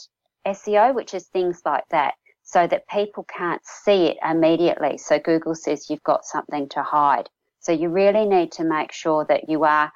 SEO, 0.47 0.95
which 0.95 1.15
is 1.15 1.27
things 1.29 1.63
like 1.65 1.85
that, 1.91 2.15
so 2.55 2.69
that 2.69 2.89
people 2.89 3.25
can't 3.25 3.61
see 3.67 4.07
it 4.07 4.17
immediately. 4.25 4.97
So 4.97 5.19
Google 5.19 5.57
says 5.57 5.91
you've 5.91 6.05
got 6.05 6.25
something 6.25 6.69
to 6.69 6.85
hide. 6.85 7.29
So 7.59 7.73
you 7.73 7.89
really 7.89 8.27
need 8.27 8.53
to 8.53 8.65
make 8.65 8.93
sure 8.93 9.27
that 9.29 9.49
you 9.49 9.65
are 9.65 9.91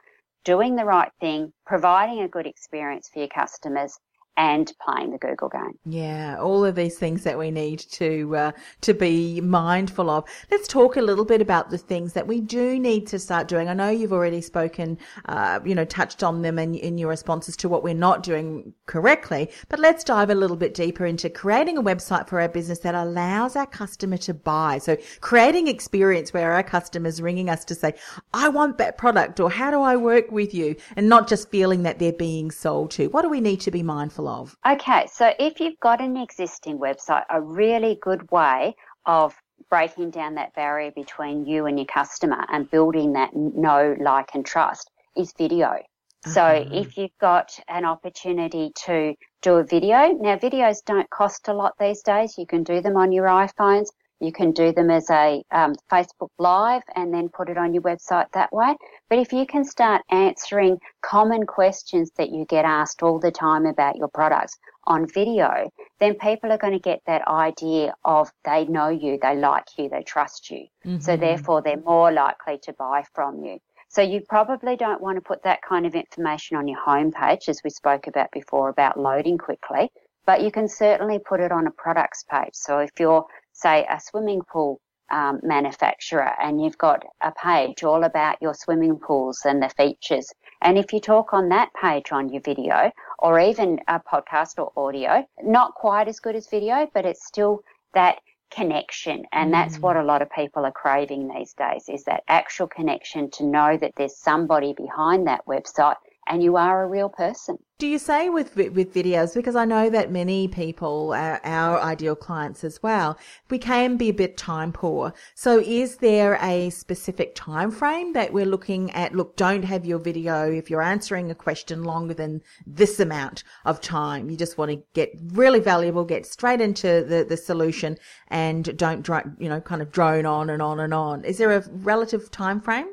doing 0.44 0.74
the 0.74 0.84
right 0.84 1.12
thing, 1.20 1.52
providing 1.64 2.20
a 2.22 2.28
good 2.28 2.48
experience 2.48 3.08
for 3.12 3.20
your 3.20 3.28
customers, 3.28 3.96
and 4.38 4.72
playing 4.80 5.10
the 5.10 5.18
Google 5.18 5.48
game. 5.48 5.76
Yeah, 5.84 6.38
all 6.40 6.64
of 6.64 6.76
these 6.76 6.96
things 6.96 7.24
that 7.24 7.36
we 7.36 7.50
need 7.50 7.80
to 7.90 8.36
uh, 8.36 8.52
to 8.82 8.94
be 8.94 9.40
mindful 9.40 10.08
of. 10.08 10.24
Let's 10.48 10.68
talk 10.68 10.96
a 10.96 11.02
little 11.02 11.24
bit 11.24 11.42
about 11.42 11.70
the 11.70 11.76
things 11.76 12.12
that 12.12 12.28
we 12.28 12.40
do 12.40 12.78
need 12.78 13.08
to 13.08 13.18
start 13.18 13.48
doing. 13.48 13.68
I 13.68 13.74
know 13.74 13.90
you've 13.90 14.12
already 14.12 14.40
spoken, 14.40 14.96
uh, 15.24 15.58
you 15.64 15.74
know, 15.74 15.84
touched 15.84 16.22
on 16.22 16.42
them 16.42 16.56
in, 16.56 16.76
in 16.76 16.98
your 16.98 17.08
responses 17.08 17.56
to 17.56 17.68
what 17.68 17.82
we're 17.82 17.94
not 17.94 18.22
doing 18.22 18.72
correctly, 18.86 19.50
but 19.68 19.80
let's 19.80 20.04
dive 20.04 20.30
a 20.30 20.36
little 20.36 20.56
bit 20.56 20.72
deeper 20.72 21.04
into 21.04 21.28
creating 21.28 21.76
a 21.76 21.82
website 21.82 22.28
for 22.28 22.40
our 22.40 22.48
business 22.48 22.78
that 22.80 22.94
allows 22.94 23.56
our 23.56 23.66
customer 23.66 24.18
to 24.18 24.34
buy. 24.34 24.78
So 24.78 24.96
creating 25.20 25.66
experience 25.66 26.32
where 26.32 26.52
our 26.52 26.62
customers 26.62 27.20
ringing 27.20 27.50
us 27.50 27.64
to 27.64 27.74
say, 27.74 27.94
I 28.32 28.50
want 28.50 28.78
that 28.78 28.98
product 28.98 29.40
or 29.40 29.50
how 29.50 29.72
do 29.72 29.80
I 29.80 29.96
work 29.96 30.30
with 30.30 30.54
you? 30.54 30.76
And 30.94 31.08
not 31.08 31.28
just 31.28 31.50
feeling 31.50 31.82
that 31.82 31.98
they're 31.98 32.12
being 32.12 32.52
sold 32.52 32.92
to. 32.92 33.08
What 33.08 33.22
do 33.22 33.28
we 33.28 33.40
need 33.40 33.60
to 33.62 33.72
be 33.72 33.82
mindful 33.82 34.27
of? 34.28 34.56
Okay, 34.66 35.08
so 35.10 35.32
if 35.38 35.60
you've 35.60 35.80
got 35.80 36.00
an 36.00 36.16
existing 36.16 36.78
website, 36.78 37.24
a 37.30 37.40
really 37.40 37.98
good 38.00 38.30
way 38.30 38.74
of 39.06 39.34
breaking 39.70 40.10
down 40.10 40.34
that 40.34 40.54
barrier 40.54 40.92
between 40.94 41.46
you 41.46 41.66
and 41.66 41.78
your 41.78 41.86
customer 41.86 42.44
and 42.48 42.70
building 42.70 43.14
that 43.14 43.34
know, 43.34 43.96
like, 44.00 44.30
and 44.34 44.44
trust 44.46 44.90
is 45.16 45.32
video. 45.36 45.82
So 46.26 46.42
Uh-huh. 46.42 46.64
if 46.72 46.96
you've 46.98 47.18
got 47.20 47.58
an 47.68 47.84
opportunity 47.84 48.72
to 48.86 49.14
do 49.40 49.54
a 49.54 49.64
video, 49.64 50.08
now 50.12 50.36
videos 50.36 50.84
don't 50.84 51.08
cost 51.10 51.48
a 51.48 51.54
lot 51.54 51.74
these 51.78 52.02
days. 52.02 52.36
You 52.36 52.46
can 52.46 52.64
do 52.64 52.80
them 52.80 52.96
on 52.96 53.12
your 53.12 53.26
iPhones. 53.26 53.88
You 54.20 54.32
can 54.32 54.52
do 54.52 54.72
them 54.72 54.90
as 54.90 55.08
a 55.10 55.42
um, 55.50 55.74
Facebook 55.90 56.30
Live 56.38 56.82
and 56.96 57.14
then 57.14 57.28
put 57.28 57.48
it 57.48 57.56
on 57.56 57.72
your 57.72 57.82
website 57.82 58.26
that 58.32 58.52
way. 58.52 58.76
But 59.08 59.18
if 59.18 59.32
you 59.32 59.46
can 59.46 59.64
start 59.64 60.02
answering 60.10 60.78
common 61.02 61.46
questions 61.46 62.10
that 62.16 62.30
you 62.30 62.44
get 62.46 62.64
asked 62.64 63.02
all 63.02 63.18
the 63.18 63.30
time 63.30 63.66
about 63.66 63.96
your 63.96 64.08
products 64.08 64.58
on 64.84 65.06
video, 65.06 65.70
then 66.00 66.14
people 66.14 66.50
are 66.50 66.58
going 66.58 66.72
to 66.72 66.78
get 66.78 67.00
that 67.06 67.26
idea 67.28 67.94
of 68.04 68.30
they 68.44 68.64
know 68.64 68.88
you, 68.88 69.18
they 69.20 69.36
like 69.36 69.66
you, 69.76 69.88
they 69.88 70.02
trust 70.02 70.50
you. 70.50 70.66
So 71.00 71.16
therefore 71.16 71.62
they're 71.62 71.76
more 71.76 72.10
likely 72.10 72.58
to 72.62 72.72
buy 72.72 73.04
from 73.14 73.44
you. 73.44 73.58
So 73.90 74.02
you 74.02 74.20
probably 74.28 74.76
don't 74.76 75.00
want 75.00 75.16
to 75.16 75.22
put 75.22 75.42
that 75.44 75.60
kind 75.62 75.86
of 75.86 75.94
information 75.94 76.56
on 76.56 76.68
your 76.68 76.78
homepage, 76.78 77.48
as 77.48 77.62
we 77.64 77.70
spoke 77.70 78.06
about 78.06 78.30
before 78.32 78.68
about 78.68 78.98
loading 78.98 79.38
quickly, 79.38 79.90
but 80.26 80.42
you 80.42 80.50
can 80.50 80.68
certainly 80.68 81.18
put 81.18 81.40
it 81.40 81.50
on 81.50 81.66
a 81.66 81.70
products 81.70 82.22
page. 82.30 82.52
So 82.52 82.78
if 82.80 82.90
you're, 82.98 83.24
say, 83.58 83.86
a 83.90 84.00
swimming 84.00 84.42
pool 84.42 84.80
um, 85.10 85.40
manufacturer 85.42 86.30
and 86.40 86.62
you've 86.62 86.76
got 86.78 87.02
a 87.22 87.32
page 87.32 87.82
all 87.82 88.04
about 88.04 88.36
your 88.42 88.54
swimming 88.54 88.98
pools 88.98 89.40
and 89.44 89.62
the 89.62 89.70
features, 89.70 90.32
and 90.60 90.76
if 90.76 90.92
you 90.92 91.00
talk 91.00 91.32
on 91.32 91.48
that 91.50 91.70
page 91.80 92.12
on 92.12 92.28
your 92.28 92.42
video 92.42 92.90
or 93.18 93.38
even 93.40 93.80
a 93.88 94.00
podcast 94.00 94.58
or 94.58 94.72
audio, 94.76 95.26
not 95.42 95.74
quite 95.74 96.08
as 96.08 96.20
good 96.20 96.34
as 96.34 96.48
video, 96.48 96.88
but 96.92 97.06
it's 97.06 97.26
still 97.26 97.62
that 97.94 98.18
connection. 98.50 99.24
And 99.32 99.52
that's 99.52 99.78
what 99.78 99.96
a 99.96 100.02
lot 100.02 100.22
of 100.22 100.30
people 100.30 100.64
are 100.64 100.72
craving 100.72 101.28
these 101.28 101.52
days 101.52 101.84
is 101.88 102.04
that 102.04 102.24
actual 102.28 102.66
connection 102.66 103.30
to 103.32 103.44
know 103.44 103.76
that 103.76 103.92
there's 103.96 104.16
somebody 104.16 104.72
behind 104.72 105.26
that 105.26 105.46
website 105.46 105.96
and 106.28 106.42
you 106.42 106.56
are 106.56 106.84
a 106.84 106.88
real 106.88 107.08
person 107.08 107.58
Do 107.78 107.86
you 107.86 107.98
say 107.98 108.28
with 108.28 108.56
with 108.56 108.92
videos 108.92 109.34
because 109.34 109.54
I 109.54 109.64
know 109.64 109.88
that 109.88 110.10
many 110.10 110.48
people, 110.48 111.12
our, 111.12 111.40
our 111.44 111.80
ideal 111.80 112.16
clients 112.16 112.64
as 112.64 112.82
well, 112.82 113.16
we 113.50 113.58
can 113.58 113.96
be 113.96 114.08
a 114.08 114.14
bit 114.14 114.36
time 114.36 114.72
poor. 114.72 115.12
So 115.36 115.60
is 115.60 115.98
there 115.98 116.38
a 116.42 116.70
specific 116.70 117.36
time 117.36 117.70
frame 117.70 118.14
that 118.14 118.32
we're 118.32 118.46
looking 118.46 118.90
at? 118.90 119.14
Look, 119.14 119.36
don't 119.36 119.62
have 119.62 119.86
your 119.86 120.00
video 120.00 120.50
if 120.50 120.68
you're 120.68 120.82
answering 120.82 121.30
a 121.30 121.36
question 121.36 121.84
longer 121.84 122.14
than 122.14 122.42
this 122.66 122.98
amount 122.98 123.44
of 123.64 123.80
time. 123.80 124.28
You 124.28 124.36
just 124.36 124.58
want 124.58 124.72
to 124.72 124.82
get 124.92 125.10
really 125.28 125.60
valuable, 125.60 126.04
get 126.04 126.26
straight 126.26 126.60
into 126.60 127.04
the 127.08 127.24
the 127.28 127.36
solution, 127.36 127.96
and 128.26 128.76
don't 128.76 129.06
you 129.38 129.48
know 129.48 129.60
kind 129.60 129.82
of 129.82 129.92
drone 129.92 130.26
on 130.26 130.50
and 130.50 130.60
on 130.60 130.80
and 130.80 130.92
on. 130.92 131.24
Is 131.24 131.38
there 131.38 131.52
a 131.52 131.62
relative 131.70 132.30
time 132.32 132.60
frame? 132.60 132.88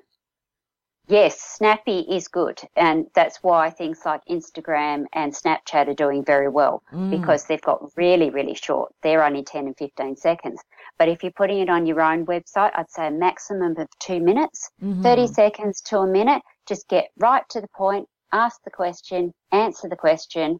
Yes, 1.07 1.39
Snappy 1.39 1.99
is 1.99 2.27
good. 2.27 2.59
And 2.75 3.07
that's 3.13 3.43
why 3.43 3.69
things 3.69 3.99
like 4.05 4.21
Instagram 4.29 5.05
and 5.13 5.33
Snapchat 5.33 5.87
are 5.87 5.93
doing 5.93 6.25
very 6.25 6.49
well 6.49 6.81
because 7.11 7.45
they've 7.45 7.61
got 7.61 7.91
really, 7.95 8.31
really 8.31 8.55
short. 8.55 8.91
They're 9.03 9.23
only 9.23 9.43
10 9.43 9.67
and 9.67 9.77
15 9.77 10.15
seconds. 10.15 10.61
But 10.97 11.09
if 11.09 11.21
you're 11.21 11.31
putting 11.31 11.59
it 11.59 11.69
on 11.69 11.85
your 11.85 12.01
own 12.01 12.25
website, 12.25 12.71
I'd 12.75 12.89
say 12.89 13.07
a 13.07 13.11
maximum 13.11 13.77
of 13.77 13.87
two 13.99 14.19
minutes, 14.19 14.69
30 15.03 15.27
seconds 15.27 15.81
to 15.81 15.99
a 15.99 16.07
minute. 16.07 16.41
Just 16.65 16.87
get 16.87 17.09
right 17.17 17.43
to 17.49 17.61
the 17.61 17.67
point, 17.75 18.07
ask 18.31 18.63
the 18.63 18.71
question, 18.71 19.33
answer 19.51 19.87
the 19.87 19.95
question, 19.95 20.59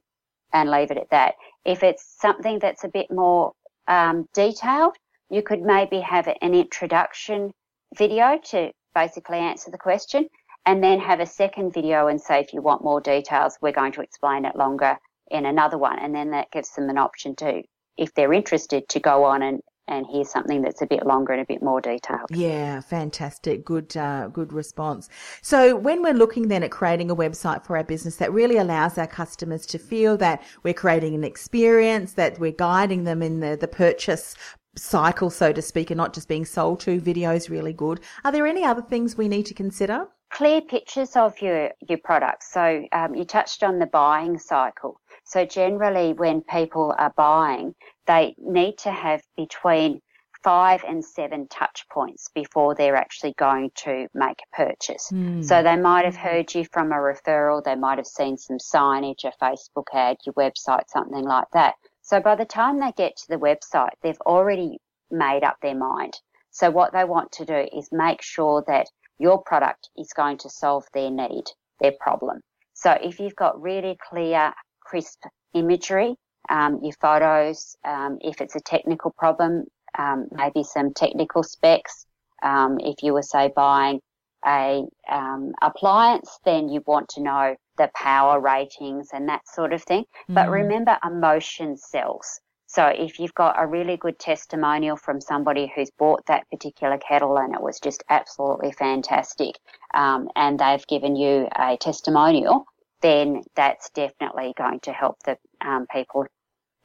and 0.54 0.70
leave 0.70 0.92
it 0.92 0.98
at 0.98 1.10
that. 1.10 1.36
If 1.64 1.82
it's 1.82 2.06
something 2.20 2.60
that's 2.60 2.84
a 2.84 2.90
bit 2.90 3.10
more 3.10 3.54
um, 3.88 4.28
detailed, 4.34 4.96
you 5.30 5.42
could 5.42 5.62
maybe 5.62 6.00
have 6.02 6.28
an 6.28 6.54
introduction 6.54 7.52
video 7.98 8.40
to 8.52 8.72
basically 8.96 9.38
answer 9.38 9.70
the 9.70 9.78
question 9.78 10.28
and 10.66 10.84
then 10.84 11.00
have 11.00 11.20
a 11.20 11.26
second 11.26 11.74
video 11.74 12.08
and 12.08 12.20
say 12.20 12.40
if 12.40 12.54
you 12.54 12.62
want 12.62 12.84
more 12.84 13.02
details 13.02 13.58
we're 13.62 13.72
going 13.72 13.92
to 13.92 14.02
explain 14.02 14.46
it 14.46 14.56
longer 14.56 14.98
in 15.30 15.46
another 15.46 15.78
one 15.78 16.00
and 16.00 16.16
then 16.16 16.32
that 16.32 16.50
gives 16.52 16.72
them 16.72 16.90
an 16.90 16.98
option 16.98 17.36
to 17.36 17.62
if 17.98 18.14
they're 18.14 18.34
interested 18.34 18.88
to 18.90 19.00
go 19.00 19.24
on 19.24 19.42
and 19.42 19.62
and 19.88 20.06
hear 20.08 20.24
something 20.24 20.62
that's 20.62 20.82
a 20.82 20.86
bit 20.88 21.06
longer 21.06 21.34
and 21.34 21.42
a 21.42 21.46
bit 21.46 21.62
more 21.62 21.80
detailed 21.80 22.26
Yeah, 22.32 22.82
fantastic. 22.82 23.64
Good, 23.64 23.96
uh, 23.96 24.30
good 24.30 24.52
response. 24.52 25.10
So 25.42 25.76
when 25.76 26.02
we're 26.02 26.14
looking 26.14 26.48
then 26.48 26.64
at 26.64 26.72
creating 26.72 27.12
a 27.12 27.16
website 27.16 27.64
for 27.64 27.78
our 27.78 27.84
business 27.84 28.16
that 28.16 28.34
really 28.34 28.58
allows 28.58 28.98
our 28.98 29.08
customers 29.08 29.66
to 29.68 29.78
feel 29.78 30.18
that 30.18 30.44
we're 30.64 30.74
creating 30.74 31.14
an 31.14 31.24
experience, 31.24 32.14
that 32.14 32.40
we're 32.40 32.52
guiding 32.52 33.04
them 33.04 33.22
in 33.22 33.42
the, 33.42 33.58
the 33.60 33.68
purchase 33.68 34.36
cycle, 34.78 35.30
so 35.30 35.52
to 35.52 35.62
speak, 35.62 35.90
and 35.92 35.98
not 35.98 36.14
just 36.14 36.28
being 36.28 36.46
sold 36.46 36.80
to, 36.82 37.00
video 37.00 37.32
is 37.32 37.50
really 37.50 37.74
good. 37.74 38.00
Are 38.24 38.32
there 38.32 38.48
any 38.48 38.64
other 38.64 38.82
things 38.82 39.18
we 39.18 39.28
need 39.28 39.46
to 39.48 39.54
consider? 39.54 40.08
clear 40.32 40.60
pictures 40.60 41.16
of 41.16 41.40
your 41.40 41.72
your 41.88 42.00
products 42.04 42.52
so 42.52 42.84
um, 42.92 43.14
you 43.14 43.24
touched 43.24 43.64
on 43.64 43.78
the 43.78 43.86
buying 43.86 44.40
cycle 44.40 45.00
so 45.24 45.46
generally 45.46 46.14
when 46.14 46.42
people 46.42 46.96
are 46.98 47.14
buying 47.16 47.74
they 48.08 48.36
need 48.40 48.76
to 48.78 48.92
have 48.92 49.22
between 49.38 50.02
five 50.46 50.84
and 50.88 51.04
seven 51.04 51.48
touch 51.48 51.86
points 51.92 52.30
before 52.36 52.76
they're 52.76 52.96
actually 52.96 53.34
going 53.34 53.72
to 53.74 54.08
make 54.14 54.38
a 54.40 54.56
purchase. 54.56 55.12
So 55.42 55.64
they 55.64 55.76
might 55.76 56.06
have 56.06 56.16
heard 56.16 56.54
you 56.54 56.66
from 56.72 56.92
a 56.92 56.98
referral, 56.98 57.64
they 57.64 57.74
might 57.74 57.98
have 57.98 58.06
seen 58.06 58.38
some 58.38 58.60
signage, 58.60 59.24
a 59.24 59.32
Facebook 59.44 59.88
ad, 59.92 60.18
your 60.24 60.34
website, 60.34 60.84
something 60.88 61.24
like 61.24 61.48
that. 61.54 61.74
So 62.06 62.20
by 62.20 62.36
the 62.36 62.46
time 62.46 62.80
they 62.80 62.92
get 62.92 63.18
to 63.18 63.28
the 63.30 63.38
website, 63.38 63.90
they've 64.04 64.22
already 64.22 64.78
made 65.10 65.44
up 65.44 65.58
their 65.62 65.74
mind. 65.76 66.14
So 66.52 66.70
what 66.70 66.94
they 66.94 67.04
want 67.04 67.32
to 67.34 67.46
do 67.46 67.68
is 67.76 67.90
make 67.92 68.22
sure 68.22 68.64
that 68.68 68.86
your 69.18 69.42
product 69.42 69.90
is 69.98 70.14
going 70.14 70.38
to 70.40 70.50
solve 70.50 70.86
their 70.94 71.10
need, 71.10 71.46
their 71.80 71.94
problem. 72.00 72.42
So 72.76 72.92
if 72.92 73.20
you've 73.20 73.36
got 73.36 73.60
really 73.60 73.98
clear, 74.08 74.54
crisp 74.82 75.24
imagery, 75.56 76.16
um, 76.48 76.80
your 76.84 76.94
photos, 77.02 77.76
um, 77.84 78.20
if 78.22 78.40
it's 78.40 78.56
a 78.56 78.62
technical 78.62 79.12
problem, 79.18 79.66
um, 79.98 80.28
maybe 80.32 80.64
some 80.64 80.94
technical 80.94 81.42
specs. 81.42 82.06
Um, 82.44 82.78
if 82.82 83.02
you 83.02 83.14
were, 83.14 83.24
say, 83.24 83.52
buying 83.56 84.00
a 84.46 84.84
um, 85.12 85.54
appliance, 85.60 86.38
then 86.46 86.70
you 86.70 86.84
want 86.86 87.10
to 87.10 87.24
know 87.24 87.56
the 87.78 87.90
power 87.94 88.40
ratings 88.40 89.10
and 89.14 89.30
that 89.30 89.48
sort 89.48 89.74
of 89.74 89.84
thing. 89.84 90.06
But 90.28 90.50
remember, 90.50 90.98
emotion 91.06 91.78
sells. 91.78 92.40
So 92.68 92.88
if 92.88 93.20
you've 93.20 93.34
got 93.36 93.56
a 93.58 93.68
really 93.68 93.96
good 93.96 94.20
testimonial 94.20 94.98
from 94.98 95.22
somebody 95.22 95.72
who's 95.74 95.92
bought 95.92 96.26
that 96.26 96.50
particular 96.50 96.98
kettle 96.98 97.38
and 97.38 97.54
it 97.54 97.62
was 97.62 97.80
just 97.80 98.04
absolutely 98.10 98.72
fantastic, 98.72 99.60
um, 99.94 100.30
and 100.36 100.60
they've 100.60 100.86
given 100.88 101.16
you 101.16 101.48
a 101.56 101.78
testimonial, 101.78 102.66
then 103.02 103.44
that's 103.56 103.90
definitely 103.92 104.54
going 104.58 104.80
to 104.82 104.92
help 104.92 105.18
the 105.24 105.38
um, 105.62 105.86
people 105.92 106.26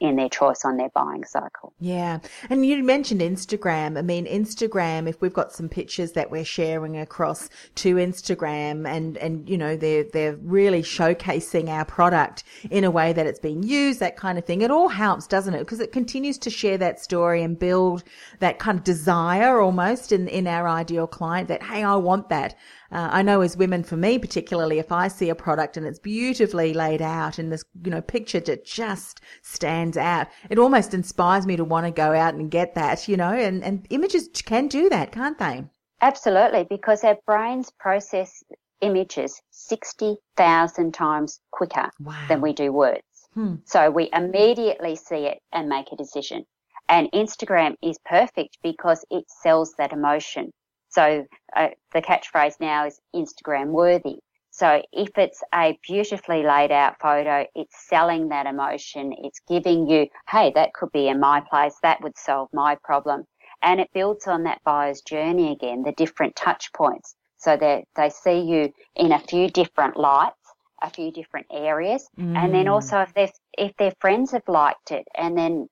in 0.01 0.17
their 0.17 0.31
choice 0.31 0.65
on 0.65 0.79
their 0.79 0.89
buying 0.89 1.25
cycle. 1.25 1.75
Yeah. 1.79 2.21
And 2.49 2.65
you 2.65 2.83
mentioned 2.83 3.21
Instagram. 3.21 3.99
I 3.99 4.03
mean, 4.03 4.27
Instagram, 4.27 5.07
if 5.07 5.21
we've 5.21 5.33
got 5.33 5.53
some 5.53 5.69
pictures 5.69 6.13
that 6.13 6.31
we're 6.31 6.45
sharing 6.45 6.97
across 6.97 7.51
to 7.77 7.97
Instagram 7.97 8.89
and, 8.89 9.19
and, 9.19 9.49
you 9.49 9.59
know, 9.59 9.77
they're, 9.77 10.05
they're 10.05 10.37
really 10.37 10.83
showcasing 10.83 11.69
our 11.69 11.85
product 11.85 12.45
in 12.71 12.85
a 12.85 12.91
way 12.91 13.13
that 13.13 13.27
it's 13.27 13.39
being 13.39 13.63
used, 13.63 14.01
that 14.01 14.17
kind 14.17 14.39
of 14.39 14.47
thing. 14.47 14.63
It 14.63 14.71
all 14.71 14.89
helps, 14.89 15.27
doesn't 15.27 15.53
it? 15.53 15.59
Because 15.59 15.81
it 15.81 15.93
continues 15.93 16.39
to 16.39 16.51
share 16.51 16.79
that 16.79 16.99
story 16.99 17.43
and 17.43 17.59
build 17.59 18.03
that 18.39 18.59
kind 18.59 18.79
of 18.79 18.85
desire 18.85 19.61
almost 19.61 20.13
in, 20.13 20.29
in 20.29 20.47
our 20.47 20.67
ideal 20.67 21.07
client 21.07 21.49
that, 21.49 21.63
hey, 21.63 21.85
I 21.85 21.97
want 21.97 22.31
that. 22.31 22.57
Uh, 22.93 23.09
I 23.13 23.23
know 23.23 23.41
as 23.41 23.57
women, 23.57 23.85
for 23.85 23.97
me 23.97 24.19
particularly, 24.19 24.79
if 24.79 24.91
I 24.91 25.09
see 25.09 25.29
a 25.29 25.35
product 25.35 25.77
and 25.77 25.87
it's 25.87 25.99
beautifully 25.99 26.75
laid 26.75 27.01
out 27.01 27.39
and 27.39 27.53
this, 27.53 27.65
you 27.85 27.91
know, 27.91 28.01
picture 28.01 28.41
that 28.41 28.65
just 28.65 29.21
stands 29.43 29.97
out, 29.97 30.29
it 30.49 30.59
almost 30.59 30.93
inspires 30.93 31.47
me 31.47 31.57
to 31.57 31.65
want 31.65 31.87
to 31.87 31.93
go 31.93 32.13
out 32.13 32.35
and 32.35 32.51
get 32.51 32.75
that, 32.75 33.07
you 33.07 33.17
know, 33.17 33.33
and, 33.33 33.63
and 33.63 33.87
images 33.91 34.29
can 34.45 34.67
do 34.67 34.89
that, 34.89 35.13
can't 35.13 35.39
they? 35.39 35.65
Absolutely, 36.01 36.65
because 36.69 37.05
our 37.05 37.19
brains 37.27 37.71
process 37.79 38.43
images 38.81 39.41
60,000 39.51 40.93
times 40.93 41.41
quicker 41.51 41.91
wow. 42.01 42.25
than 42.29 42.41
we 42.41 42.53
do 42.53 42.73
words. 42.73 43.03
Hmm. 43.35 43.57
So 43.65 43.91
we 43.91 44.09
immediately 44.13 44.97
see 44.97 45.27
it 45.27 45.39
and 45.53 45.69
make 45.69 45.93
a 45.93 45.97
decision. 45.97 46.45
And 46.89 47.13
Instagram 47.13 47.77
is 47.83 47.99
perfect 48.05 48.59
because 48.63 49.05
it 49.11 49.25
sells 49.29 49.75
that 49.79 49.93
emotion. 49.93 50.53
So 50.91 51.27
uh, 51.57 51.69
the 51.93 52.03
catchphrase 52.03 52.61
now 52.61 52.87
is 52.87 53.01
Instagram 53.15 53.69
worthy. 53.69 54.19
So 54.51 54.83
if 54.93 55.17
it's 55.17 55.43
a 55.55 55.79
beautifully 55.87 56.43
laid 56.43 56.73
out 56.73 56.99
photo, 57.01 57.47
it's 57.55 57.89
selling 57.89 58.29
that 58.29 58.47
emotion. 58.47 59.15
It's 59.19 59.41
giving 59.49 59.89
you, 59.89 60.09
hey, 60.29 60.53
that 60.55 60.75
could 60.75 60.93
be 60.93 61.09
in 61.09 61.21
my 61.21 61.41
place. 61.49 61.77
That 61.83 62.03
would 62.03 62.19
solve 62.19 62.49
my 62.53 62.77
problem. 62.83 63.25
And 63.63 63.81
it 63.81 63.91
builds 63.95 64.27
on 64.27 64.43
that 64.45 64.61
buyer's 64.65 65.03
journey 65.03 65.53
again, 65.53 65.83
the 65.83 65.93
different 65.93 66.35
touch 66.35 66.73
points. 66.73 67.15
So 67.39 67.57
that 67.57 67.85
they 67.97 68.11
see 68.11 68.41
you 68.41 68.73
in 68.97 69.13
a 69.13 69.19
few 69.19 69.49
different 69.49 69.97
lights, 69.97 70.35
a 70.83 70.91
few 70.91 71.11
different 71.11 71.47
areas. 71.51 72.07
Mm. 72.19 72.37
And 72.37 72.55
then 72.55 72.67
mm. 72.67 72.73
also 72.73 73.01
if 73.01 73.15
their, 73.15 73.29
if 73.57 73.77
their 73.79 73.93
friends 74.01 74.33
have 74.33 74.47
liked 74.47 74.91
it 74.91 75.07
and 75.17 75.39
then 75.39 75.69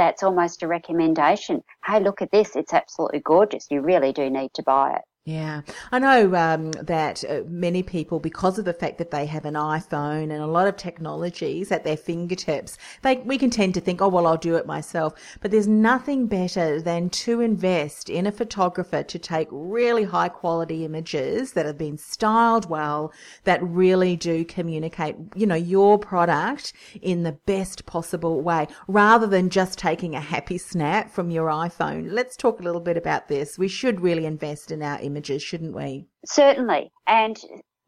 that's 0.00 0.22
almost 0.22 0.62
a 0.62 0.66
recommendation. 0.66 1.62
Hey, 1.84 2.00
look 2.00 2.22
at 2.22 2.30
this. 2.30 2.56
It's 2.56 2.72
absolutely 2.72 3.20
gorgeous. 3.20 3.66
You 3.70 3.82
really 3.82 4.12
do 4.12 4.30
need 4.30 4.54
to 4.54 4.62
buy 4.62 4.94
it. 4.94 5.02
Yeah, 5.26 5.60
I 5.92 5.98
know 5.98 6.34
um, 6.34 6.70
that 6.72 7.22
uh, 7.24 7.42
many 7.46 7.82
people, 7.82 8.20
because 8.20 8.58
of 8.58 8.64
the 8.64 8.72
fact 8.72 8.96
that 8.96 9.10
they 9.10 9.26
have 9.26 9.44
an 9.44 9.52
iPhone 9.52 10.32
and 10.32 10.42
a 10.42 10.46
lot 10.46 10.66
of 10.66 10.78
technologies 10.78 11.70
at 11.70 11.84
their 11.84 11.98
fingertips, 11.98 12.78
they 13.02 13.18
we 13.18 13.36
can 13.36 13.50
tend 13.50 13.74
to 13.74 13.82
think, 13.82 14.00
oh 14.00 14.08
well, 14.08 14.26
I'll 14.26 14.38
do 14.38 14.56
it 14.56 14.66
myself. 14.66 15.12
But 15.42 15.50
there's 15.50 15.68
nothing 15.68 16.26
better 16.26 16.80
than 16.80 17.10
to 17.10 17.42
invest 17.42 18.08
in 18.08 18.26
a 18.26 18.32
photographer 18.32 19.02
to 19.02 19.18
take 19.18 19.48
really 19.50 20.04
high 20.04 20.30
quality 20.30 20.86
images 20.86 21.52
that 21.52 21.66
have 21.66 21.76
been 21.76 21.98
styled 21.98 22.70
well, 22.70 23.12
that 23.44 23.62
really 23.62 24.16
do 24.16 24.42
communicate, 24.46 25.16
you 25.36 25.46
know, 25.46 25.54
your 25.54 25.98
product 25.98 26.72
in 27.02 27.24
the 27.24 27.38
best 27.44 27.84
possible 27.84 28.40
way, 28.40 28.68
rather 28.88 29.26
than 29.26 29.50
just 29.50 29.78
taking 29.78 30.14
a 30.14 30.20
happy 30.20 30.56
snap 30.56 31.10
from 31.10 31.30
your 31.30 31.48
iPhone. 31.48 32.10
Let's 32.10 32.38
talk 32.38 32.58
a 32.58 32.64
little 32.64 32.80
bit 32.80 32.96
about 32.96 33.28
this. 33.28 33.58
We 33.58 33.68
should 33.68 34.00
really 34.00 34.24
invest 34.24 34.70
in 34.70 34.82
our 34.82 34.98
shouldn't 35.42 35.74
we? 35.74 36.06
Certainly. 36.26 36.90
And 37.06 37.38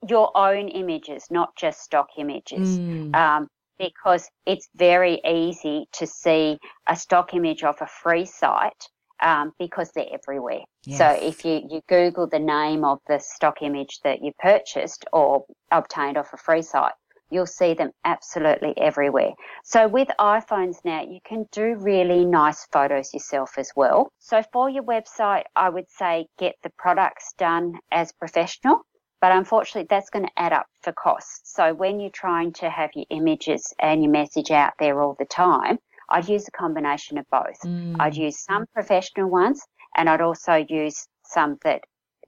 your 0.08 0.36
own 0.36 0.68
images, 0.68 1.26
not 1.30 1.56
just 1.56 1.80
stock 1.80 2.08
images. 2.18 2.78
Mm. 2.78 3.14
Um, 3.14 3.48
because 3.78 4.28
it's 4.46 4.68
very 4.76 5.20
easy 5.26 5.86
to 5.92 6.06
see 6.06 6.56
a 6.86 6.94
stock 6.94 7.34
image 7.34 7.64
of 7.64 7.74
a 7.80 7.86
free 7.86 8.24
site 8.24 8.88
um, 9.22 9.52
because 9.58 9.90
they're 9.94 10.06
everywhere. 10.12 10.60
Yes. 10.84 10.98
So 10.98 11.26
if 11.26 11.44
you, 11.44 11.62
you 11.68 11.80
Google 11.88 12.28
the 12.28 12.38
name 12.38 12.84
of 12.84 12.98
the 13.08 13.18
stock 13.18 13.62
image 13.62 14.00
that 14.04 14.22
you 14.22 14.32
purchased 14.38 15.04
or 15.12 15.44
obtained 15.70 16.16
off 16.16 16.32
a 16.32 16.36
free 16.36 16.62
site, 16.62 16.92
you'll 17.32 17.46
see 17.46 17.74
them 17.74 17.90
absolutely 18.04 18.74
everywhere. 18.76 19.32
So 19.64 19.88
with 19.88 20.08
iPhones 20.20 20.76
now, 20.84 21.02
you 21.02 21.20
can 21.24 21.48
do 21.50 21.76
really 21.76 22.24
nice 22.24 22.66
photos 22.66 23.12
yourself 23.14 23.54
as 23.56 23.72
well. 23.74 24.12
So 24.18 24.42
for 24.52 24.68
your 24.68 24.84
website, 24.84 25.44
I 25.56 25.70
would 25.70 25.90
say 25.90 26.26
get 26.38 26.56
the 26.62 26.70
products 26.78 27.32
done 27.38 27.78
as 27.90 28.12
professional. 28.12 28.82
But 29.22 29.32
unfortunately, 29.32 29.86
that's 29.88 30.10
going 30.10 30.26
to 30.26 30.32
add 30.36 30.52
up 30.52 30.66
for 30.82 30.92
costs. 30.92 31.54
So 31.54 31.72
when 31.72 32.00
you're 32.00 32.10
trying 32.10 32.52
to 32.54 32.68
have 32.68 32.90
your 32.94 33.06
images 33.10 33.72
and 33.78 34.02
your 34.02 34.10
message 34.10 34.50
out 34.50 34.72
there 34.78 35.00
all 35.00 35.14
the 35.18 35.24
time, 35.24 35.78
I'd 36.10 36.28
use 36.28 36.46
a 36.48 36.50
combination 36.50 37.18
of 37.18 37.26
both. 37.30 37.60
Mm. 37.64 37.96
I'd 37.98 38.16
use 38.16 38.38
some 38.38 38.66
professional 38.74 39.30
ones 39.30 39.64
and 39.96 40.10
I'd 40.10 40.20
also 40.20 40.66
use 40.68 41.06
some 41.24 41.58
that 41.62 41.82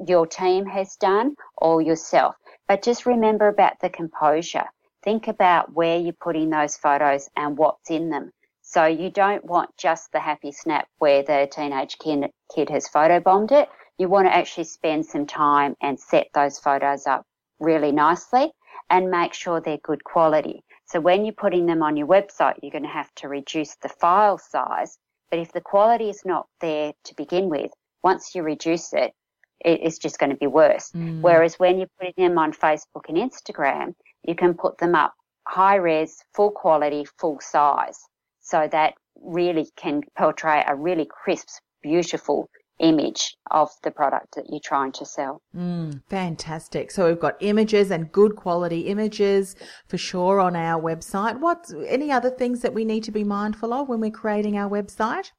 your 0.07 0.27
team 0.27 0.67
has 0.67 0.97
done 0.97 1.35
or 1.59 1.83
yourself. 1.83 2.37
But 2.69 2.83
just 2.83 3.07
remember 3.07 3.49
about 3.49 3.81
the 3.81 3.90
composure 3.90 4.64
think 5.05 5.29
about 5.29 5.73
where 5.73 5.99
you're 5.99 6.14
putting 6.14 6.51
those 6.51 6.77
photos 6.77 7.29
and 7.37 7.57
what's 7.57 7.90
in 7.90 8.11
them. 8.11 8.33
So 8.62 8.87
you 8.87 9.11
don't 9.11 9.45
want 9.45 9.71
just 9.77 10.11
the 10.12 10.21
happy 10.21 10.51
snap 10.51 10.88
where 10.99 11.23
the 11.23 11.47
teenage 11.53 11.99
kid, 11.99 12.31
kid 12.53 12.71
has 12.71 12.88
photobombed 12.88 13.53
it. 13.53 13.69
You 13.99 14.09
want 14.09 14.27
to 14.27 14.35
actually 14.35 14.64
spend 14.64 15.07
some 15.07 15.27
time 15.27 15.77
and 15.81 16.01
set 16.01 16.29
those 16.35 16.59
photos 16.59 17.07
up 17.07 17.25
really 17.61 17.93
nicely 17.93 18.51
and 18.90 19.11
make 19.11 19.35
sure 19.35 19.61
they're 19.61 19.79
good 19.85 20.03
quality. 20.03 20.64
So 20.87 21.01
when 21.01 21.25
you're 21.25 21.35
putting 21.35 21.67
them 21.67 21.83
on 21.83 21.97
your 21.97 22.07
website, 22.07 22.59
you're 22.62 22.73
going 22.73 22.83
to 22.83 22.88
have 22.88 23.14
to 23.17 23.29
reduce 23.29 23.77
the 23.77 23.88
file 23.88 24.38
size. 24.38 24.99
But 25.31 25.38
if 25.38 25.53
the 25.53 25.61
quality 25.61 26.09
is 26.09 26.23
not 26.25 26.47
there 26.61 26.93
to 27.05 27.14
begin 27.14 27.49
with, 27.49 27.71
once 28.03 28.35
you 28.35 28.43
reduce 28.43 28.93
it, 28.93 29.12
it's 29.61 29.99
just 29.99 30.19
going 30.19 30.31
to 30.31 30.37
be 30.37 30.47
worse. 30.47 30.90
Mm. 30.90 31.21
Whereas 31.21 31.59
when 31.59 31.79
you're 31.79 31.88
putting 31.99 32.14
them 32.17 32.38
on 32.38 32.53
Facebook 32.53 33.09
and 33.09 33.17
Instagram, 33.17 33.95
you 34.25 34.35
can 34.35 34.55
put 34.55 34.79
them 34.79 34.95
up 34.95 35.15
high 35.47 35.77
res, 35.77 36.23
full 36.35 36.51
quality, 36.51 37.07
full 37.19 37.39
size. 37.41 37.99
So 38.41 38.69
that 38.73 38.95
really 39.21 39.69
can 39.77 40.03
portray 40.17 40.65
a 40.67 40.75
really 40.75 41.07
crisp, 41.09 41.49
beautiful 41.83 42.49
image 42.81 43.37
of 43.51 43.71
the 43.83 43.91
product 43.91 44.35
that 44.35 44.47
you're 44.49 44.61
trying 44.61 44.91
to 44.93 45.05
sell. 45.05 45.41
Mm, 45.57 46.03
fantastic. 46.09 46.91
So 46.91 47.07
we've 47.07 47.21
got 47.21 47.37
images 47.41 47.91
and 47.91 48.11
good 48.11 48.35
quality 48.35 48.81
images 48.81 49.55
for 49.87 49.97
sure 49.97 50.41
on 50.41 50.57
our 50.57 50.81
website. 50.83 51.39
What 51.39 51.71
any 51.87 52.11
other 52.11 52.31
things 52.31 52.61
that 52.61 52.75
we 52.75 52.85
need 52.85 53.05
to 53.05 53.13
be 53.13 53.23
mindful 53.23 53.73
of 53.73 53.89
when 53.89 54.01
we're 54.01 54.11
creating 54.11 54.59
our 54.59 54.69
website? 54.69 55.31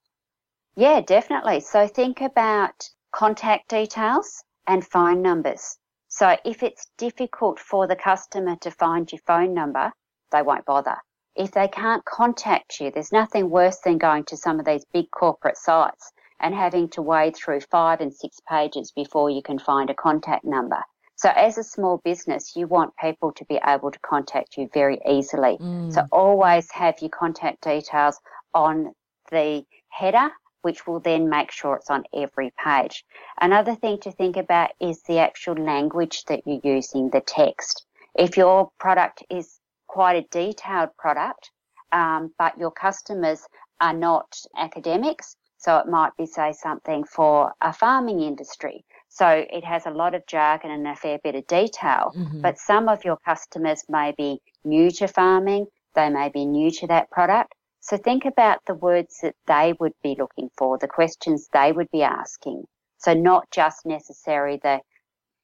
Yeah, 0.75 1.01
definitely. 1.01 1.59
So 1.59 1.87
think 1.87 2.21
about 2.21 2.89
contact 3.13 3.69
details 3.69 4.43
and 4.67 4.85
phone 4.85 5.21
numbers. 5.21 5.77
So 6.15 6.37
if 6.45 6.63
it's 6.63 6.87
difficult 6.97 7.59
for 7.59 7.87
the 7.87 7.95
customer 7.97 8.55
to 8.61 8.71
find 8.71 9.11
your 9.11 9.19
phone 9.27 9.53
number, 9.53 9.91
they 10.31 10.41
won't 10.41 10.63
bother. 10.63 10.95
If 11.35 11.51
they 11.51 11.67
can't 11.67 12.05
contact 12.05 12.79
you, 12.79 12.89
there's 12.89 13.11
nothing 13.11 13.49
worse 13.49 13.79
than 13.83 13.97
going 13.97 14.23
to 14.27 14.37
some 14.37 14.57
of 14.57 14.65
these 14.65 14.85
big 14.93 15.11
corporate 15.11 15.57
sites 15.57 16.13
and 16.39 16.55
having 16.55 16.87
to 16.91 17.01
wade 17.01 17.35
through 17.35 17.59
five 17.69 17.99
and 17.99 18.13
six 18.13 18.39
pages 18.47 18.93
before 18.95 19.29
you 19.29 19.41
can 19.41 19.59
find 19.59 19.89
a 19.89 19.93
contact 19.93 20.45
number. 20.45 20.81
So 21.17 21.31
as 21.35 21.57
a 21.57 21.65
small 21.65 21.97
business, 22.05 22.55
you 22.55 22.65
want 22.65 22.95
people 22.95 23.33
to 23.33 23.43
be 23.43 23.59
able 23.67 23.91
to 23.91 23.99
contact 23.99 24.55
you 24.55 24.69
very 24.73 25.01
easily. 25.05 25.57
Mm. 25.57 25.93
So 25.93 26.07
always 26.13 26.71
have 26.71 26.95
your 27.01 27.09
contact 27.09 27.61
details 27.61 28.21
on 28.53 28.93
the 29.31 29.65
header 29.89 30.29
which 30.65 30.87
will 30.87 30.99
then 30.99 31.29
make 31.29 31.51
sure 31.51 31.75
it's 31.75 31.91
on 31.91 32.03
every 32.11 32.51
page. 32.57 33.05
Another 33.39 33.75
thing 33.75 33.99
to 33.99 34.11
think 34.11 34.35
about 34.35 34.71
is 34.79 35.03
the 35.03 35.19
actual 35.19 35.53
language 35.53 36.23
that 36.25 36.41
you're 36.43 36.75
using, 36.77 37.11
the 37.11 37.21
text. 37.21 37.85
If 38.15 38.35
your 38.35 38.71
product 38.79 39.23
is 39.29 39.59
quite 39.85 40.15
a 40.15 40.27
detailed 40.31 40.89
product, 40.97 41.51
um, 41.91 42.33
but 42.39 42.57
your 42.57 42.71
customers 42.71 43.41
are 43.79 43.93
not 43.93 44.25
academics, 44.57 45.35
so 45.57 45.77
it 45.77 45.87
might 45.87 46.17
be, 46.17 46.25
say, 46.25 46.51
something 46.51 47.03
for 47.03 47.53
a 47.61 47.71
farming 47.71 48.21
industry. 48.21 48.83
So 49.09 49.45
it 49.57 49.63
has 49.63 49.85
a 49.85 49.91
lot 49.91 50.15
of 50.15 50.25
jargon 50.25 50.71
and 50.71 50.87
a 50.87 50.95
fair 50.95 51.19
bit 51.23 51.35
of 51.35 51.45
detail, 51.45 52.11
mm-hmm. 52.17 52.41
but 52.41 52.57
some 52.57 52.89
of 52.89 53.05
your 53.05 53.17
customers 53.17 53.83
may 53.87 54.15
be 54.17 54.41
new 54.63 54.89
to 54.97 55.07
farming, 55.07 55.67
they 55.93 56.09
may 56.09 56.29
be 56.29 56.43
new 56.43 56.71
to 56.71 56.87
that 56.87 57.11
product. 57.11 57.53
So 57.85 57.97
think 57.97 58.25
about 58.25 58.65
the 58.65 58.73
words 58.73 59.19
that 59.21 59.35
they 59.45 59.75
would 59.79 59.93
be 60.01 60.15
looking 60.17 60.49
for, 60.57 60.79
the 60.79 60.87
questions 60.87 61.47
they 61.53 61.71
would 61.71 61.91
be 61.91 62.01
asking. 62.01 62.63
So 62.97 63.13
not 63.13 63.45
just 63.51 63.85
necessarily 63.85 64.59
the, 64.63 64.79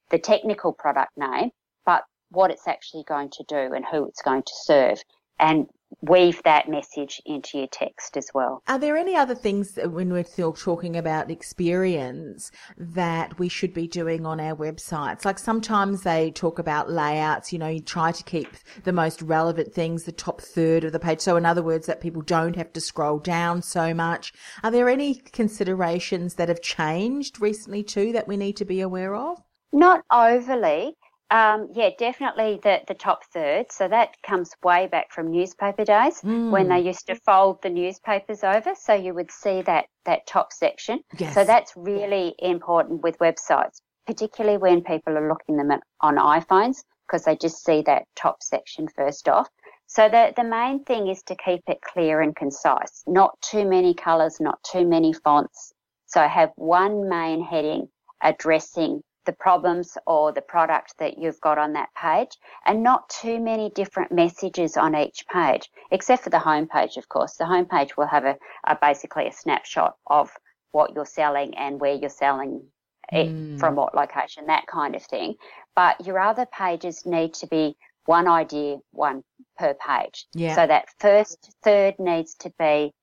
the 0.09 0.17
technical 0.17 0.73
product 0.73 1.11
name, 1.15 1.51
but 1.85 2.01
what 2.31 2.49
it's 2.49 2.67
actually 2.67 3.03
going 3.07 3.29
to 3.33 3.43
do 3.47 3.75
and 3.75 3.85
who 3.85 4.07
it's 4.07 4.23
going 4.23 4.41
to 4.41 4.53
serve. 4.63 5.03
And 5.39 5.67
weave 6.01 6.41
that 6.43 6.69
message 6.69 7.21
into 7.25 7.57
your 7.57 7.67
text 7.67 8.17
as 8.17 8.29
well. 8.33 8.63
Are 8.67 8.79
there 8.79 8.97
any 8.97 9.15
other 9.15 9.35
things 9.35 9.77
when 9.83 10.11
we're 10.11 10.23
still 10.23 10.53
talking 10.53 10.95
about 10.95 11.29
experience 11.29 12.51
that 12.77 13.37
we 13.37 13.49
should 13.49 13.73
be 13.73 13.87
doing 13.87 14.25
on 14.25 14.39
our 14.39 14.55
websites? 14.55 15.25
Like 15.25 15.37
sometimes 15.37 16.01
they 16.01 16.31
talk 16.31 16.59
about 16.59 16.89
layouts, 16.89 17.51
you 17.53 17.59
know, 17.59 17.67
you 17.67 17.81
try 17.81 18.11
to 18.11 18.23
keep 18.23 18.47
the 18.83 18.93
most 18.93 19.21
relevant 19.21 19.73
things, 19.73 20.03
the 20.03 20.11
top 20.11 20.41
third 20.41 20.83
of 20.83 20.91
the 20.91 20.99
page. 20.99 21.19
So 21.19 21.35
in 21.35 21.45
other 21.45 21.63
words, 21.63 21.87
that 21.87 22.01
people 22.01 22.21
don't 22.21 22.55
have 22.55 22.73
to 22.73 22.81
scroll 22.81 23.19
down 23.19 23.61
so 23.61 23.93
much. 23.93 24.33
Are 24.63 24.71
there 24.71 24.89
any 24.89 25.15
considerations 25.15 26.35
that 26.35 26.49
have 26.49 26.61
changed 26.61 27.41
recently 27.41 27.83
too 27.83 28.11
that 28.13 28.27
we 28.27 28.37
need 28.37 28.57
to 28.57 28.65
be 28.65 28.81
aware 28.81 29.15
of? 29.15 29.39
Not 29.73 30.03
overly. 30.11 30.95
Um, 31.31 31.69
yeah, 31.73 31.91
definitely 31.97 32.59
the, 32.61 32.81
the 32.89 32.93
top 32.93 33.23
third. 33.33 33.71
So 33.71 33.87
that 33.87 34.21
comes 34.21 34.51
way 34.63 34.87
back 34.87 35.13
from 35.13 35.31
newspaper 35.31 35.85
days 35.85 36.19
mm. 36.21 36.51
when 36.51 36.67
they 36.67 36.81
used 36.81 37.07
to 37.07 37.15
fold 37.15 37.61
the 37.63 37.69
newspapers 37.69 38.43
over. 38.43 38.73
So 38.75 38.93
you 38.93 39.13
would 39.13 39.31
see 39.31 39.61
that, 39.61 39.85
that 40.05 40.27
top 40.27 40.51
section. 40.51 40.99
Yes. 41.17 41.33
So 41.33 41.45
that's 41.45 41.71
really 41.77 42.35
important 42.39 43.01
with 43.01 43.17
websites, 43.19 43.79
particularly 44.05 44.57
when 44.57 44.83
people 44.83 45.17
are 45.17 45.29
looking 45.29 45.55
them 45.55 45.71
at, 45.71 45.81
on 46.01 46.17
iPhones 46.17 46.83
because 47.07 47.23
they 47.23 47.37
just 47.37 47.63
see 47.63 47.81
that 47.83 48.03
top 48.17 48.43
section 48.43 48.89
first 48.93 49.29
off. 49.29 49.47
So 49.87 50.09
the, 50.09 50.33
the 50.35 50.43
main 50.43 50.83
thing 50.83 51.07
is 51.07 51.23
to 51.23 51.35
keep 51.35 51.61
it 51.67 51.79
clear 51.81 52.19
and 52.19 52.35
concise, 52.35 53.03
not 53.07 53.39
too 53.41 53.65
many 53.65 53.93
colours, 53.93 54.41
not 54.41 54.61
too 54.63 54.85
many 54.85 55.13
fonts. 55.13 55.71
So 56.07 56.27
have 56.27 56.51
one 56.55 57.07
main 57.07 57.41
heading 57.41 57.87
addressing 58.21 59.01
the 59.25 59.33
problems 59.33 59.97
or 60.07 60.31
the 60.31 60.41
product 60.41 60.95
that 60.97 61.17
you've 61.17 61.39
got 61.41 61.57
on 61.57 61.73
that 61.73 61.89
page 61.95 62.37
and 62.65 62.83
not 62.83 63.09
too 63.09 63.39
many 63.39 63.69
different 63.69 64.11
messages 64.11 64.77
on 64.77 64.95
each 64.95 65.25
page, 65.31 65.69
except 65.91 66.23
for 66.23 66.29
the 66.29 66.39
home 66.39 66.67
page, 66.67 66.97
of 66.97 67.07
course. 67.07 67.35
The 67.35 67.45
home 67.45 67.65
page 67.65 67.95
will 67.97 68.07
have 68.07 68.25
a, 68.25 68.37
a 68.65 68.77
basically 68.81 69.27
a 69.27 69.31
snapshot 69.31 69.95
of 70.07 70.31
what 70.71 70.93
you're 70.95 71.05
selling 71.05 71.55
and 71.55 71.79
where 71.79 71.93
you're 71.93 72.09
selling 72.09 72.63
it 73.11 73.27
mm. 73.27 73.59
from 73.59 73.75
what 73.75 73.93
location, 73.93 74.47
that 74.47 74.67
kind 74.67 74.95
of 74.95 75.03
thing. 75.03 75.35
But 75.75 76.05
your 76.05 76.19
other 76.19 76.45
pages 76.45 77.05
need 77.05 77.33
to 77.35 77.47
be 77.47 77.75
one 78.05 78.27
idea, 78.27 78.77
one 78.91 79.23
per 79.57 79.75
page. 79.75 80.25
Yeah. 80.33 80.55
So 80.55 80.67
that 80.67 80.85
first 80.99 81.53
third 81.63 81.95
needs 81.99 82.35
to 82.35 82.51
be 82.57 82.93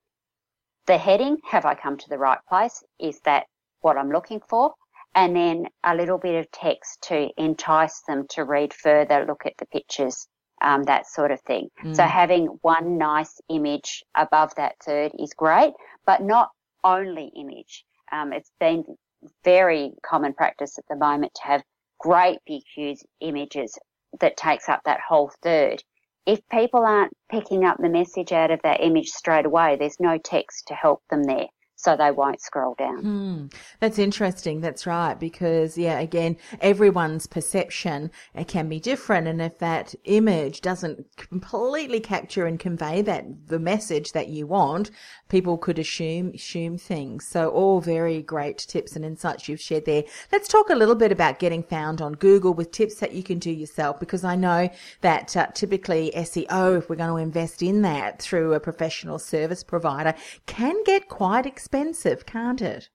the 0.86 0.98
heading. 0.98 1.38
Have 1.48 1.64
I 1.64 1.74
come 1.74 1.96
to 1.98 2.08
the 2.08 2.18
right 2.18 2.40
place? 2.48 2.82
Is 2.98 3.20
that 3.24 3.46
what 3.80 3.96
I'm 3.96 4.10
looking 4.10 4.40
for? 4.48 4.74
And 5.18 5.34
then 5.34 5.66
a 5.82 5.96
little 5.96 6.16
bit 6.16 6.36
of 6.38 6.48
text 6.52 7.02
to 7.02 7.28
entice 7.36 8.02
them 8.06 8.24
to 8.30 8.44
read 8.44 8.72
further, 8.72 9.24
look 9.26 9.46
at 9.46 9.54
the 9.58 9.66
pictures, 9.66 10.28
um, 10.62 10.84
that 10.84 11.08
sort 11.08 11.32
of 11.32 11.40
thing. 11.40 11.68
Mm. 11.84 11.96
So 11.96 12.04
having 12.04 12.46
one 12.62 12.98
nice 12.98 13.40
image 13.48 14.04
above 14.14 14.54
that 14.54 14.76
third 14.80 15.10
is 15.18 15.34
great, 15.34 15.72
but 16.06 16.22
not 16.22 16.50
only 16.84 17.32
image. 17.34 17.84
Um, 18.12 18.32
it's 18.32 18.52
been 18.60 18.84
very 19.42 19.90
common 20.06 20.34
practice 20.34 20.78
at 20.78 20.84
the 20.88 20.94
moment 20.94 21.32
to 21.34 21.42
have 21.42 21.64
great 21.98 22.38
big 22.46 22.62
huge 22.76 23.00
images 23.20 23.76
that 24.20 24.36
takes 24.36 24.68
up 24.68 24.82
that 24.84 25.00
whole 25.00 25.32
third. 25.42 25.82
If 26.26 26.38
people 26.48 26.86
aren't 26.86 27.12
picking 27.28 27.64
up 27.64 27.78
the 27.80 27.88
message 27.88 28.30
out 28.30 28.52
of 28.52 28.60
that 28.62 28.84
image 28.84 29.08
straight 29.08 29.46
away, 29.46 29.74
there's 29.74 29.98
no 29.98 30.16
text 30.16 30.68
to 30.68 30.74
help 30.74 31.02
them 31.10 31.24
there 31.24 31.48
so 31.78 31.96
they 31.96 32.10
won't 32.10 32.40
scroll 32.40 32.74
down. 32.74 32.98
Hmm. 32.98 33.46
That's 33.78 34.00
interesting. 34.00 34.60
That's 34.60 34.84
right. 34.84 35.14
Because, 35.14 35.78
yeah, 35.78 36.00
again, 36.00 36.36
everyone's 36.60 37.28
perception 37.28 38.10
uh, 38.34 38.42
can 38.42 38.68
be 38.68 38.80
different. 38.80 39.28
And 39.28 39.40
if 39.40 39.58
that 39.58 39.94
image 40.02 40.60
doesn't 40.60 41.06
completely 41.16 42.00
capture 42.00 42.46
and 42.46 42.58
convey 42.58 43.00
that, 43.02 43.46
the 43.46 43.60
message 43.60 44.10
that 44.10 44.26
you 44.26 44.44
want, 44.44 44.90
people 45.28 45.56
could 45.56 45.78
assume, 45.78 46.32
assume 46.34 46.78
things. 46.78 47.28
So 47.28 47.48
all 47.50 47.80
very 47.80 48.22
great 48.22 48.58
tips 48.58 48.96
and 48.96 49.04
insights 49.04 49.48
you've 49.48 49.60
shared 49.60 49.84
there. 49.84 50.02
Let's 50.32 50.48
talk 50.48 50.70
a 50.70 50.74
little 50.74 50.96
bit 50.96 51.12
about 51.12 51.38
getting 51.38 51.62
found 51.62 52.02
on 52.02 52.14
Google 52.14 52.54
with 52.54 52.72
tips 52.72 52.96
that 52.96 53.12
you 53.12 53.22
can 53.22 53.38
do 53.38 53.52
yourself 53.52 54.00
because 54.00 54.24
I 54.24 54.34
know 54.34 54.68
that 55.02 55.36
uh, 55.36 55.46
typically 55.54 56.10
SEO, 56.16 56.78
if 56.78 56.90
we're 56.90 56.96
going 56.96 57.10
to 57.10 57.22
invest 57.22 57.62
in 57.62 57.82
that 57.82 58.20
through 58.20 58.54
a 58.54 58.58
professional 58.60 59.20
service 59.20 59.62
provider, 59.62 60.12
can 60.46 60.74
get 60.82 61.06
quite 61.06 61.46
expensive 61.46 61.67
expensive, 61.68 62.24
can't 62.24 62.62
it? 62.62 62.88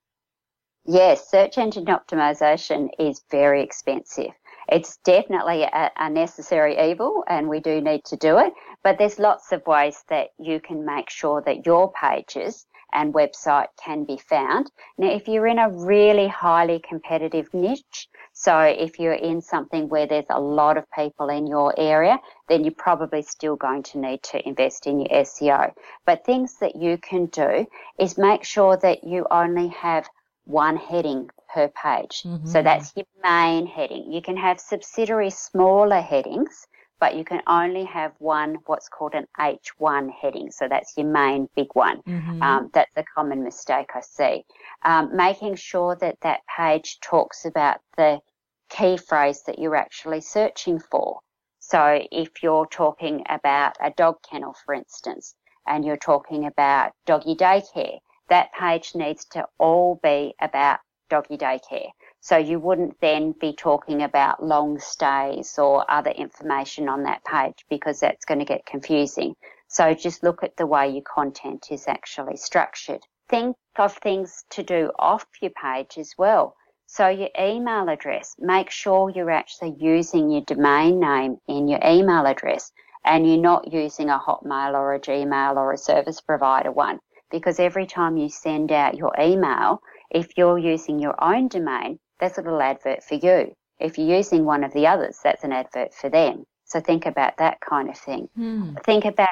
Yes, 0.83 1.29
search 1.29 1.59
engine 1.59 1.85
optimization 1.85 2.89
is 2.97 3.21
very 3.29 3.61
expensive. 3.61 4.31
It's 4.67 4.97
definitely 5.03 5.61
a, 5.61 5.91
a, 5.95 6.09
necessary 6.09 6.89
evil 6.89 7.23
and 7.27 7.47
we 7.47 7.59
do 7.59 7.81
need 7.81 8.03
to 8.05 8.17
do 8.17 8.39
it, 8.39 8.51
but 8.83 8.97
there's 8.97 9.19
lots 9.19 9.51
of 9.51 9.67
ways 9.67 10.03
that 10.09 10.29
you 10.39 10.59
can 10.59 10.85
make 10.85 11.11
sure 11.11 11.43
that 11.45 11.67
your 11.67 11.91
pages 11.91 12.65
and 12.93 13.13
website 13.13 13.67
can 13.83 14.03
be 14.03 14.17
found. 14.17 14.71
Now, 14.97 15.11
if 15.11 15.27
you're 15.27 15.47
in 15.47 15.59
a 15.59 15.69
really 15.69 16.27
highly 16.27 16.79
competitive 16.87 17.53
niche, 17.53 18.07
so 18.33 18.59
if 18.59 18.99
you're 18.99 19.13
in 19.13 19.41
something 19.41 19.89
where 19.89 20.07
there's 20.07 20.25
a 20.29 20.39
lot 20.39 20.77
of 20.77 20.89
people 20.91 21.29
in 21.29 21.47
your 21.47 21.73
area, 21.77 22.19
then 22.49 22.63
you're 22.63 22.73
probably 22.73 23.21
still 23.21 23.55
going 23.55 23.83
to 23.83 23.99
need 23.99 24.23
to 24.23 24.47
invest 24.47 24.87
in 24.87 24.99
your 24.99 25.09
SEO. 25.09 25.71
But 26.05 26.25
things 26.25 26.57
that 26.59 26.75
you 26.75 26.97
can 26.97 27.27
do 27.27 27.67
is 27.99 28.17
make 28.17 28.43
sure 28.43 28.77
that 28.77 29.03
you 29.03 29.25
only 29.29 29.67
have 29.69 30.07
one 30.45 30.77
heading 30.77 31.29
per 31.53 31.69
page. 31.69 32.23
Mm-hmm. 32.23 32.47
So 32.47 32.61
that's 32.61 32.91
your 32.95 33.05
main 33.23 33.67
heading. 33.67 34.11
You 34.11 34.21
can 34.21 34.37
have 34.37 34.59
subsidiary 34.59 35.29
smaller 35.29 36.01
headings 36.01 36.67
but 37.03 37.17
you 37.17 37.25
can 37.25 37.41
only 37.47 37.83
have 37.83 38.13
one 38.19 38.59
what's 38.65 38.87
called 38.87 39.13
an 39.13 39.27
H1 39.37 40.09
heading. 40.09 40.49
So 40.51 40.69
that's 40.69 40.93
your 40.95 41.05
main 41.05 41.49
big 41.53 41.67
one. 41.73 42.01
Mm-hmm. 42.03 42.41
Um, 42.41 42.69
that's 42.73 42.95
a 42.95 43.03
common 43.03 43.43
mistake 43.43 43.89
I 43.93 43.99
see. 43.99 44.45
Um, 44.85 45.13
making 45.13 45.55
sure 45.55 45.97
that 45.97 46.15
that 46.21 46.39
page 46.47 46.99
talks 47.01 47.43
about 47.43 47.81
the 47.97 48.21
key 48.69 48.95
phrase 48.95 49.43
that 49.47 49.59
you're 49.59 49.75
actually 49.75 50.21
searching 50.21 50.79
for. 50.79 51.19
So 51.59 51.99
if 52.09 52.41
you're 52.41 52.67
talking 52.67 53.25
about 53.29 53.75
a 53.81 53.91
dog 53.91 54.15
kennel, 54.23 54.55
for 54.63 54.73
instance, 54.73 55.35
and 55.67 55.83
you're 55.83 55.97
talking 55.97 56.45
about 56.45 56.93
doggy 57.05 57.35
daycare, 57.35 57.97
that 58.29 58.53
page 58.57 58.95
needs 58.95 59.25
to 59.31 59.45
all 59.57 59.99
be 60.01 60.35
about 60.39 60.79
doggy 61.09 61.35
daycare. 61.35 61.89
So 62.25 62.37
you 62.37 62.57
wouldn't 62.57 63.01
then 63.01 63.33
be 63.33 63.51
talking 63.51 64.01
about 64.01 64.41
long 64.41 64.79
stays 64.79 65.59
or 65.59 65.83
other 65.91 66.11
information 66.11 66.87
on 66.87 67.03
that 67.03 67.21
page 67.25 67.65
because 67.69 67.99
that's 67.99 68.23
going 68.23 68.39
to 68.39 68.45
get 68.45 68.65
confusing. 68.65 69.35
So 69.67 69.93
just 69.93 70.23
look 70.23 70.41
at 70.41 70.55
the 70.55 70.65
way 70.65 70.87
your 70.89 71.03
content 71.03 71.67
is 71.69 71.85
actually 71.85 72.37
structured. 72.37 73.01
Think 73.27 73.57
of 73.75 73.97
things 73.97 74.45
to 74.51 74.63
do 74.63 74.89
off 74.97 75.25
your 75.41 75.51
page 75.51 75.97
as 75.97 76.13
well. 76.17 76.55
So 76.85 77.09
your 77.09 77.27
email 77.37 77.89
address, 77.89 78.35
make 78.39 78.69
sure 78.69 79.09
you're 79.09 79.29
actually 79.29 79.75
using 79.77 80.29
your 80.29 80.43
domain 80.43 81.01
name 81.01 81.39
in 81.49 81.67
your 81.67 81.81
email 81.85 82.25
address 82.25 82.71
and 83.03 83.27
you're 83.27 83.37
not 83.37 83.73
using 83.73 84.09
a 84.09 84.17
Hotmail 84.17 84.75
or 84.75 84.93
a 84.93 84.99
Gmail 85.01 85.57
or 85.57 85.73
a 85.73 85.77
service 85.77 86.21
provider 86.21 86.71
one 86.71 87.01
because 87.29 87.59
every 87.59 87.85
time 87.85 88.15
you 88.15 88.29
send 88.29 88.71
out 88.71 88.95
your 88.95 89.11
email, 89.19 89.81
if 90.09 90.37
you're 90.37 90.57
using 90.57 90.99
your 90.99 91.21
own 91.21 91.49
domain, 91.49 91.99
that's 92.23 92.37
a 92.37 92.41
little 92.41 92.61
advert 92.61 93.03
for 93.03 93.15
you. 93.15 93.53
If 93.79 93.97
you're 93.97 94.15
using 94.15 94.45
one 94.45 94.63
of 94.63 94.73
the 94.73 94.87
others, 94.87 95.19
that's 95.21 95.43
an 95.43 95.51
advert 95.51 95.93
for 95.93 96.09
them. 96.09 96.45
So 96.63 96.79
think 96.79 97.05
about 97.05 97.37
that 97.37 97.59
kind 97.59 97.89
of 97.89 97.97
thing. 97.97 98.29
Hmm. 98.35 98.75
Think 98.85 99.03
about 99.03 99.29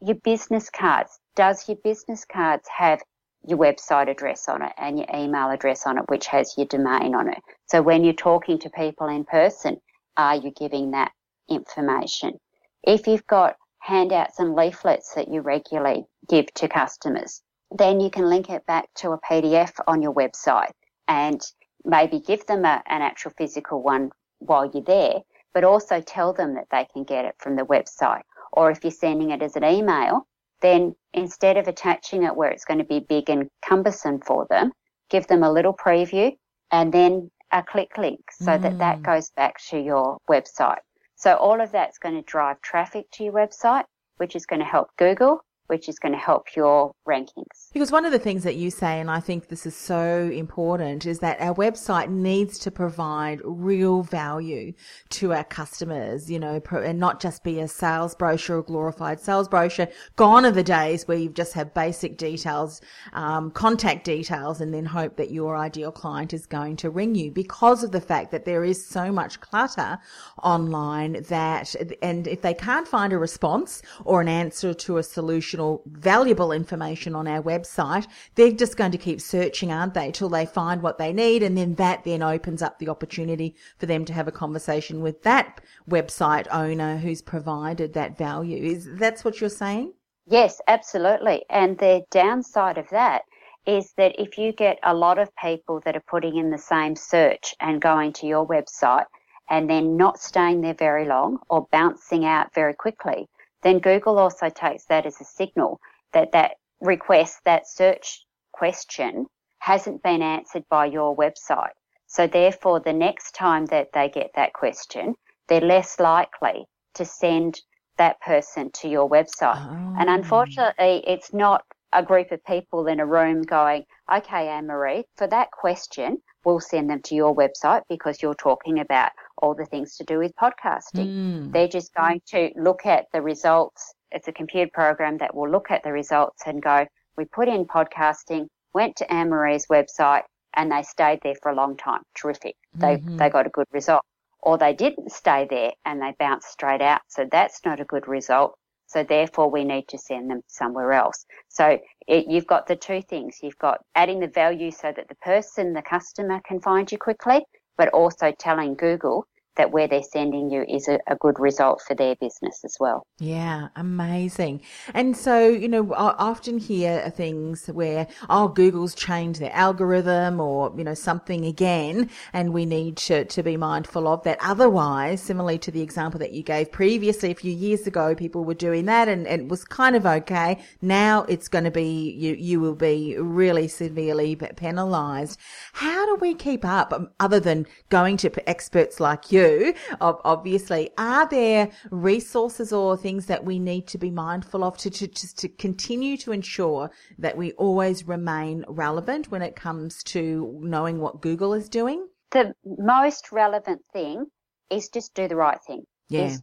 your 0.00 0.16
business 0.16 0.68
cards. 0.68 1.20
Does 1.36 1.68
your 1.68 1.78
business 1.84 2.24
cards 2.24 2.68
have 2.76 3.00
your 3.46 3.58
website 3.58 4.10
address 4.10 4.48
on 4.48 4.62
it 4.62 4.72
and 4.76 4.98
your 4.98 5.06
email 5.14 5.50
address 5.50 5.86
on 5.86 5.98
it, 5.98 6.04
which 6.08 6.26
has 6.26 6.54
your 6.56 6.66
domain 6.66 7.14
on 7.14 7.28
it? 7.28 7.38
So 7.66 7.80
when 7.80 8.02
you're 8.02 8.12
talking 8.12 8.58
to 8.58 8.70
people 8.70 9.06
in 9.06 9.24
person, 9.24 9.76
are 10.16 10.36
you 10.36 10.50
giving 10.50 10.90
that 10.90 11.12
information? 11.48 12.38
If 12.82 13.06
you've 13.06 13.26
got 13.28 13.54
handouts 13.78 14.40
and 14.40 14.56
leaflets 14.56 15.14
that 15.14 15.28
you 15.28 15.42
regularly 15.42 16.06
give 16.28 16.52
to 16.54 16.68
customers, 16.68 17.40
then 17.70 18.00
you 18.00 18.10
can 18.10 18.28
link 18.28 18.50
it 18.50 18.66
back 18.66 18.88
to 18.96 19.12
a 19.12 19.20
PDF 19.20 19.72
on 19.86 20.02
your 20.02 20.12
website 20.12 20.72
and 21.06 21.40
maybe 21.84 22.20
give 22.20 22.46
them 22.46 22.64
a, 22.64 22.82
an 22.86 23.02
actual 23.02 23.32
physical 23.36 23.82
one 23.82 24.10
while 24.38 24.70
you're 24.72 24.82
there, 24.82 25.20
but 25.54 25.64
also 25.64 26.00
tell 26.00 26.32
them 26.32 26.54
that 26.54 26.66
they 26.70 26.86
can 26.92 27.04
get 27.04 27.24
it 27.24 27.34
from 27.38 27.56
the 27.56 27.64
website. 27.64 28.22
Or 28.52 28.70
if 28.70 28.82
you're 28.82 28.90
sending 28.90 29.30
it 29.30 29.42
as 29.42 29.56
an 29.56 29.64
email, 29.64 30.26
then 30.60 30.94
instead 31.12 31.56
of 31.56 31.68
attaching 31.68 32.22
it 32.22 32.36
where 32.36 32.50
it's 32.50 32.64
going 32.64 32.78
to 32.78 32.84
be 32.84 33.00
big 33.00 33.28
and 33.28 33.48
cumbersome 33.66 34.20
for 34.20 34.46
them, 34.48 34.72
give 35.10 35.26
them 35.26 35.42
a 35.42 35.52
little 35.52 35.74
preview 35.74 36.32
and 36.70 36.92
then 36.92 37.30
a 37.52 37.62
click 37.62 37.98
link 37.98 38.20
so 38.32 38.46
mm. 38.46 38.62
that 38.62 38.78
that 38.78 38.98
mm. 38.98 39.02
goes 39.02 39.30
back 39.36 39.56
to 39.68 39.78
your 39.78 40.18
website. 40.30 40.78
So 41.16 41.34
all 41.34 41.60
of 41.60 41.70
that's 41.72 41.98
going 41.98 42.14
to 42.14 42.22
drive 42.22 42.60
traffic 42.62 43.06
to 43.12 43.24
your 43.24 43.32
website, 43.32 43.84
which 44.16 44.34
is 44.34 44.46
going 44.46 44.60
to 44.60 44.66
help 44.66 44.88
Google, 44.96 45.44
which 45.72 45.88
is 45.88 45.98
going 45.98 46.12
to 46.12 46.18
help 46.18 46.54
your 46.54 46.94
rankings. 47.08 47.72
Because 47.72 47.90
one 47.90 48.04
of 48.04 48.12
the 48.12 48.18
things 48.18 48.42
that 48.44 48.56
you 48.56 48.70
say, 48.70 49.00
and 49.00 49.10
I 49.10 49.20
think 49.20 49.48
this 49.48 49.64
is 49.64 49.74
so 49.74 50.30
important, 50.30 51.06
is 51.06 51.20
that 51.20 51.40
our 51.40 51.54
website 51.54 52.10
needs 52.10 52.58
to 52.58 52.70
provide 52.70 53.40
real 53.42 54.02
value 54.02 54.74
to 55.08 55.32
our 55.32 55.44
customers, 55.44 56.30
you 56.30 56.38
know, 56.38 56.60
and 56.72 56.98
not 56.98 57.22
just 57.22 57.42
be 57.42 57.58
a 57.58 57.66
sales 57.66 58.14
brochure 58.14 58.58
or 58.58 58.62
glorified 58.62 59.18
sales 59.18 59.48
brochure. 59.48 59.88
Gone 60.16 60.44
are 60.44 60.50
the 60.50 60.62
days 60.62 61.08
where 61.08 61.16
you 61.16 61.30
just 61.30 61.54
have 61.54 61.72
basic 61.72 62.18
details, 62.18 62.82
um, 63.14 63.50
contact 63.50 64.04
details, 64.04 64.60
and 64.60 64.74
then 64.74 64.84
hope 64.84 65.16
that 65.16 65.30
your 65.30 65.56
ideal 65.56 65.90
client 65.90 66.34
is 66.34 66.44
going 66.44 66.76
to 66.76 66.90
ring 66.90 67.14
you 67.14 67.30
because 67.30 67.82
of 67.82 67.92
the 67.92 68.00
fact 68.02 68.30
that 68.30 68.44
there 68.44 68.62
is 68.62 68.86
so 68.86 69.10
much 69.10 69.40
clutter 69.40 69.98
online 70.42 71.22
that, 71.30 71.74
and 72.02 72.26
if 72.26 72.42
they 72.42 72.52
can't 72.52 72.86
find 72.86 73.14
a 73.14 73.16
response 73.16 73.80
or 74.04 74.20
an 74.20 74.28
answer 74.28 74.74
to 74.74 74.98
a 74.98 75.02
solution 75.02 75.61
valuable 75.86 76.52
information 76.52 77.14
on 77.14 77.26
our 77.26 77.42
website, 77.42 78.06
they're 78.34 78.52
just 78.52 78.76
going 78.76 78.92
to 78.92 78.98
keep 78.98 79.20
searching, 79.20 79.72
aren't 79.72 79.94
they, 79.94 80.10
till 80.10 80.28
they 80.28 80.46
find 80.46 80.82
what 80.82 80.98
they 80.98 81.12
need. 81.12 81.42
And 81.42 81.56
then 81.56 81.74
that 81.74 82.04
then 82.04 82.22
opens 82.22 82.62
up 82.62 82.78
the 82.78 82.88
opportunity 82.88 83.54
for 83.78 83.86
them 83.86 84.04
to 84.06 84.12
have 84.12 84.28
a 84.28 84.32
conversation 84.32 85.00
with 85.00 85.22
that 85.22 85.60
website 85.88 86.46
owner 86.52 86.96
who's 86.96 87.22
provided 87.22 87.92
that 87.94 88.16
value. 88.16 88.62
Is 88.62 88.88
that's 88.94 89.24
what 89.24 89.40
you're 89.40 89.50
saying? 89.50 89.92
Yes, 90.26 90.60
absolutely. 90.68 91.44
And 91.50 91.78
the 91.78 92.02
downside 92.10 92.78
of 92.78 92.88
that 92.90 93.22
is 93.66 93.92
that 93.96 94.14
if 94.18 94.38
you 94.38 94.52
get 94.52 94.78
a 94.82 94.94
lot 94.94 95.18
of 95.18 95.34
people 95.36 95.80
that 95.84 95.96
are 95.96 96.04
putting 96.08 96.36
in 96.36 96.50
the 96.50 96.58
same 96.58 96.96
search 96.96 97.54
and 97.60 97.80
going 97.80 98.12
to 98.12 98.26
your 98.26 98.46
website 98.46 99.06
and 99.50 99.68
then 99.68 99.96
not 99.96 100.18
staying 100.18 100.60
there 100.60 100.74
very 100.74 101.04
long 101.04 101.38
or 101.48 101.66
bouncing 101.70 102.24
out 102.24 102.52
very 102.54 102.74
quickly, 102.74 103.28
then 103.62 103.78
Google 103.78 104.18
also 104.18 104.48
takes 104.48 104.84
that 104.86 105.06
as 105.06 105.20
a 105.20 105.24
signal 105.24 105.80
that 106.12 106.32
that 106.32 106.52
request, 106.80 107.40
that 107.44 107.68
search 107.68 108.24
question 108.52 109.26
hasn't 109.60 110.02
been 110.02 110.22
answered 110.22 110.64
by 110.68 110.86
your 110.86 111.16
website. 111.16 111.70
So 112.06 112.26
therefore, 112.26 112.80
the 112.80 112.92
next 112.92 113.34
time 113.34 113.66
that 113.66 113.92
they 113.94 114.08
get 114.08 114.32
that 114.34 114.52
question, 114.52 115.14
they're 115.48 115.60
less 115.60 115.98
likely 115.98 116.66
to 116.94 117.04
send 117.04 117.60
that 117.96 118.20
person 118.20 118.70
to 118.72 118.88
your 118.88 119.08
website. 119.08 119.56
Oh. 119.56 119.94
And 119.98 120.10
unfortunately, 120.10 121.02
it's 121.06 121.32
not 121.32 121.64
a 121.92 122.02
group 122.02 122.32
of 122.32 122.44
people 122.44 122.86
in 122.86 123.00
a 123.00 123.06
room 123.06 123.42
going, 123.42 123.84
okay, 124.12 124.48
Anne 124.48 124.66
Marie, 124.66 125.04
for 125.16 125.26
that 125.28 125.50
question, 125.52 126.18
we'll 126.44 126.60
send 126.60 126.90
them 126.90 127.02
to 127.02 127.14
your 127.14 127.34
website 127.34 127.82
because 127.88 128.22
you're 128.22 128.34
talking 128.34 128.80
about 128.80 129.12
all 129.42 129.54
the 129.54 129.66
things 129.66 129.96
to 129.96 130.04
do 130.04 130.18
with 130.18 130.32
podcasting. 130.36 131.08
Mm. 131.08 131.52
They're 131.52 131.68
just 131.68 131.92
going 131.94 132.22
to 132.28 132.50
look 132.56 132.86
at 132.86 133.06
the 133.12 133.20
results. 133.20 133.92
It's 134.12 134.28
a 134.28 134.32
computer 134.32 134.70
program 134.72 135.18
that 135.18 135.34
will 135.34 135.50
look 135.50 135.70
at 135.70 135.82
the 135.82 135.92
results 135.92 136.42
and 136.46 136.62
go, 136.62 136.86
we 137.16 137.24
put 137.26 137.48
in 137.48 137.66
podcasting, 137.66 138.46
went 138.72 138.96
to 138.96 139.12
Anne 139.12 139.28
Marie's 139.28 139.66
website, 139.66 140.22
and 140.54 140.70
they 140.70 140.82
stayed 140.82 141.20
there 141.22 141.34
for 141.42 141.50
a 141.50 141.54
long 141.54 141.76
time. 141.76 142.02
Terrific. 142.14 142.54
They, 142.74 142.96
mm-hmm. 142.96 143.16
they 143.16 143.28
got 143.28 143.46
a 143.46 143.50
good 143.50 143.66
result. 143.72 144.02
Or 144.40 144.58
they 144.58 144.74
didn't 144.74 145.12
stay 145.12 145.46
there 145.48 145.72
and 145.84 146.00
they 146.00 146.14
bounced 146.18 146.50
straight 146.50 146.82
out. 146.82 147.00
So 147.08 147.26
that's 147.30 147.60
not 147.64 147.80
a 147.80 147.84
good 147.84 148.08
result. 148.08 148.54
So 148.86 149.02
therefore 149.02 149.50
we 149.50 149.64
need 149.64 149.88
to 149.88 149.98
send 149.98 150.30
them 150.30 150.42
somewhere 150.48 150.92
else. 150.92 151.24
So 151.48 151.78
it, 152.06 152.26
you've 152.28 152.46
got 152.46 152.66
the 152.66 152.76
two 152.76 153.02
things. 153.02 153.38
You've 153.42 153.58
got 153.58 153.80
adding 153.94 154.20
the 154.20 154.26
value 154.26 154.70
so 154.70 154.92
that 154.94 155.08
the 155.08 155.14
person, 155.16 155.72
the 155.72 155.82
customer 155.82 156.40
can 156.46 156.60
find 156.60 156.90
you 156.90 156.98
quickly, 156.98 157.44
but 157.78 157.88
also 157.90 158.32
telling 158.38 158.74
Google 158.74 159.26
that 159.56 159.70
where 159.70 159.86
they're 159.86 160.02
sending 160.02 160.50
you 160.50 160.64
is 160.68 160.88
a, 160.88 160.98
a, 161.06 161.16
good 161.16 161.38
result 161.38 161.82
for 161.86 161.94
their 161.94 162.16
business 162.16 162.62
as 162.64 162.76
well. 162.80 163.06
Yeah, 163.18 163.68
amazing. 163.76 164.62
And 164.94 165.16
so, 165.16 165.46
you 165.46 165.68
know, 165.68 165.92
I 165.92 166.14
often 166.18 166.58
hear 166.58 167.10
things 167.10 167.66
where, 167.66 168.06
oh, 168.30 168.48
Google's 168.48 168.94
changed 168.94 169.40
their 169.40 169.52
algorithm 169.52 170.40
or, 170.40 170.72
you 170.76 170.84
know, 170.84 170.94
something 170.94 171.44
again, 171.44 172.08
and 172.32 172.52
we 172.54 172.64
need 172.64 172.96
to, 172.98 173.26
to 173.26 173.42
be 173.42 173.56
mindful 173.56 174.08
of 174.08 174.22
that. 174.24 174.38
Otherwise, 174.40 175.22
similarly 175.22 175.58
to 175.58 175.70
the 175.70 175.82
example 175.82 176.18
that 176.20 176.32
you 176.32 176.42
gave 176.42 176.72
previously, 176.72 177.30
a 177.30 177.34
few 177.34 177.52
years 177.52 177.86
ago, 177.86 178.14
people 178.14 178.44
were 178.44 178.54
doing 178.54 178.86
that 178.86 179.08
and, 179.08 179.26
and 179.26 179.42
it 179.42 179.48
was 179.48 179.64
kind 179.64 179.94
of 179.94 180.06
okay. 180.06 180.58
Now 180.80 181.24
it's 181.28 181.48
going 181.48 181.64
to 181.64 181.70
be, 181.70 182.10
you, 182.12 182.34
you 182.34 182.60
will 182.60 182.74
be 182.74 183.16
really 183.18 183.68
severely 183.68 184.34
penalized. 184.34 185.38
How 185.74 186.06
do 186.06 186.16
we 186.20 186.34
keep 186.34 186.64
up 186.64 186.92
um, 186.92 187.10
other 187.20 187.38
than 187.38 187.66
going 187.90 188.16
to 188.18 188.48
experts 188.48 188.98
like 188.98 189.30
you? 189.30 189.41
Do, 189.42 189.74
obviously. 190.00 190.90
Are 190.98 191.28
there 191.28 191.70
resources 191.90 192.72
or 192.72 192.96
things 192.96 193.26
that 193.26 193.44
we 193.44 193.58
need 193.58 193.86
to 193.88 193.98
be 193.98 194.10
mindful 194.10 194.64
of 194.64 194.76
to, 194.78 194.90
to 194.90 195.08
just 195.08 195.38
to 195.38 195.48
continue 195.48 196.16
to 196.18 196.32
ensure 196.32 196.90
that 197.18 197.36
we 197.36 197.52
always 197.52 198.06
remain 198.06 198.64
relevant 198.68 199.30
when 199.30 199.42
it 199.42 199.56
comes 199.56 200.02
to 200.04 200.58
knowing 200.62 201.00
what 201.00 201.20
Google 201.20 201.54
is 201.54 201.68
doing? 201.68 202.06
The 202.30 202.54
most 202.64 203.32
relevant 203.32 203.82
thing 203.92 204.26
is 204.70 204.88
just 204.88 205.14
do 205.14 205.28
the 205.28 205.36
right 205.36 205.58
thing. 205.66 205.84
Yeah. 206.08 206.26
Is 206.26 206.42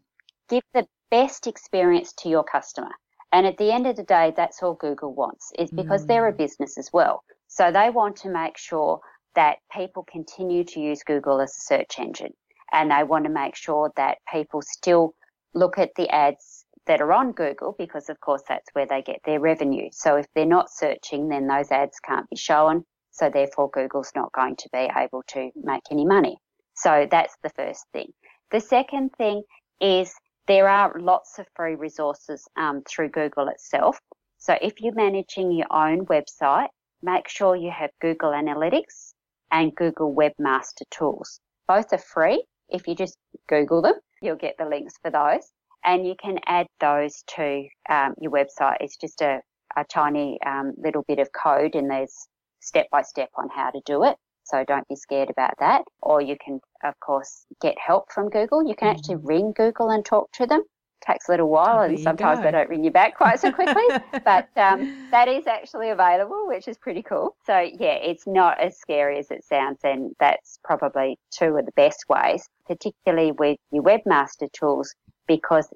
give 0.49 0.63
the 0.73 0.87
best 1.11 1.47
experience 1.47 2.13
to 2.13 2.29
your 2.29 2.43
customer. 2.43 2.91
And 3.31 3.45
at 3.45 3.57
the 3.57 3.71
end 3.71 3.85
of 3.85 3.95
the 3.95 4.03
day, 4.03 4.33
that's 4.35 4.63
all 4.63 4.73
Google 4.73 5.13
wants, 5.13 5.51
is 5.57 5.69
because 5.69 6.03
mm. 6.03 6.07
they're 6.07 6.27
a 6.27 6.33
mm. 6.33 6.37
business 6.37 6.77
as 6.77 6.89
well. 6.91 7.23
So 7.47 7.71
they 7.71 7.89
want 7.89 8.15
to 8.17 8.29
make 8.29 8.57
sure 8.57 8.99
that 9.35 9.57
people 9.71 10.03
continue 10.11 10.63
to 10.63 10.79
use 10.79 11.03
Google 11.03 11.39
as 11.39 11.55
a 11.57 11.61
search 11.61 11.99
engine 11.99 12.33
and 12.71 12.91
they 12.91 13.03
want 13.03 13.25
to 13.25 13.31
make 13.31 13.55
sure 13.55 13.91
that 13.95 14.17
people 14.31 14.61
still 14.61 15.13
look 15.53 15.77
at 15.77 15.91
the 15.95 16.09
ads 16.09 16.65
that 16.85 17.01
are 17.01 17.13
on 17.13 17.31
Google 17.31 17.75
because 17.77 18.09
of 18.09 18.19
course 18.19 18.41
that's 18.47 18.69
where 18.73 18.87
they 18.87 19.01
get 19.01 19.19
their 19.25 19.39
revenue. 19.39 19.89
So 19.91 20.15
if 20.15 20.25
they're 20.33 20.45
not 20.45 20.69
searching, 20.71 21.29
then 21.29 21.47
those 21.47 21.71
ads 21.71 21.99
can't 21.99 22.29
be 22.29 22.35
shown. 22.35 22.83
So 23.11 23.29
therefore 23.29 23.69
Google's 23.69 24.11
not 24.15 24.31
going 24.31 24.55
to 24.57 24.69
be 24.71 24.89
able 24.95 25.23
to 25.29 25.51
make 25.55 25.83
any 25.91 26.05
money. 26.05 26.37
So 26.75 27.07
that's 27.09 27.35
the 27.43 27.49
first 27.49 27.85
thing. 27.93 28.11
The 28.51 28.59
second 28.59 29.11
thing 29.17 29.43
is 29.81 30.13
there 30.47 30.67
are 30.67 30.99
lots 30.99 31.37
of 31.37 31.45
free 31.55 31.75
resources 31.75 32.47
um, 32.57 32.81
through 32.87 33.09
Google 33.09 33.49
itself. 33.49 33.99
So 34.37 34.57
if 34.61 34.81
you're 34.81 34.95
managing 34.95 35.51
your 35.51 35.67
own 35.71 36.05
website, 36.05 36.69
make 37.03 37.27
sure 37.27 37.55
you 37.55 37.71
have 37.71 37.91
Google 38.01 38.31
Analytics 38.31 39.13
and 39.51 39.75
Google 39.75 40.15
Webmaster 40.15 40.89
Tools. 40.89 41.39
Both 41.67 41.93
are 41.93 41.99
free 41.99 42.43
if 42.69 42.87
you 42.87 42.95
just 42.95 43.17
Google 43.47 43.81
them, 43.81 43.95
you'll 44.21 44.35
get 44.35 44.55
the 44.57 44.65
links 44.65 44.93
for 45.01 45.11
those. 45.11 45.47
And 45.83 46.05
you 46.05 46.15
can 46.21 46.39
add 46.45 46.67
those 46.79 47.23
to 47.35 47.67
um, 47.89 48.13
your 48.19 48.31
website. 48.31 48.77
It's 48.81 48.97
just 48.97 49.21
a, 49.21 49.41
a 49.77 49.85
tiny 49.85 50.39
um, 50.45 50.73
little 50.77 51.03
bit 51.07 51.19
of 51.19 51.29
code 51.31 51.75
and 51.75 51.89
there's 51.89 52.27
step 52.59 52.87
by 52.91 53.01
step 53.01 53.29
on 53.35 53.47
how 53.49 53.71
to 53.71 53.81
do 53.85 54.03
it. 54.03 54.17
So 54.43 54.65
don't 54.67 54.87
be 54.87 54.95
scared 54.95 55.29
about 55.29 55.53
that. 55.59 55.83
Or 56.01 56.21
you 56.21 56.35
can, 56.43 56.59
of 56.83 56.99
course, 56.99 57.45
get 57.61 57.75
help 57.77 58.11
from 58.11 58.29
Google. 58.29 58.67
You 58.67 58.75
can 58.75 58.89
actually 58.89 59.15
mm-hmm. 59.15 59.27
ring 59.27 59.53
Google 59.55 59.89
and 59.89 60.03
talk 60.03 60.31
to 60.33 60.45
them 60.45 60.63
takes 61.01 61.27
a 61.27 61.31
little 61.31 61.49
while, 61.49 61.81
and 61.81 61.99
sometimes 61.99 62.41
they 62.41 62.51
don't 62.51 62.69
ring 62.69 62.83
you 62.83 62.91
back 62.91 63.15
quite 63.15 63.39
so 63.39 63.51
quickly. 63.51 63.83
but 64.23 64.49
um, 64.55 65.07
that 65.11 65.27
is 65.27 65.47
actually 65.47 65.89
available, 65.89 66.47
which 66.47 66.67
is 66.67 66.77
pretty 66.77 67.01
cool. 67.01 67.35
So 67.45 67.59
yeah, 67.59 67.95
it's 67.95 68.27
not 68.27 68.59
as 68.59 68.77
scary 68.77 69.19
as 69.19 69.31
it 69.31 69.43
sounds, 69.43 69.79
and 69.83 70.15
that's 70.19 70.59
probably 70.63 71.17
two 71.31 71.57
of 71.57 71.65
the 71.65 71.71
best 71.73 72.05
ways, 72.09 72.47
particularly 72.67 73.31
with 73.31 73.57
your 73.71 73.83
webmaster 73.83 74.51
tools, 74.51 74.93
because 75.27 75.67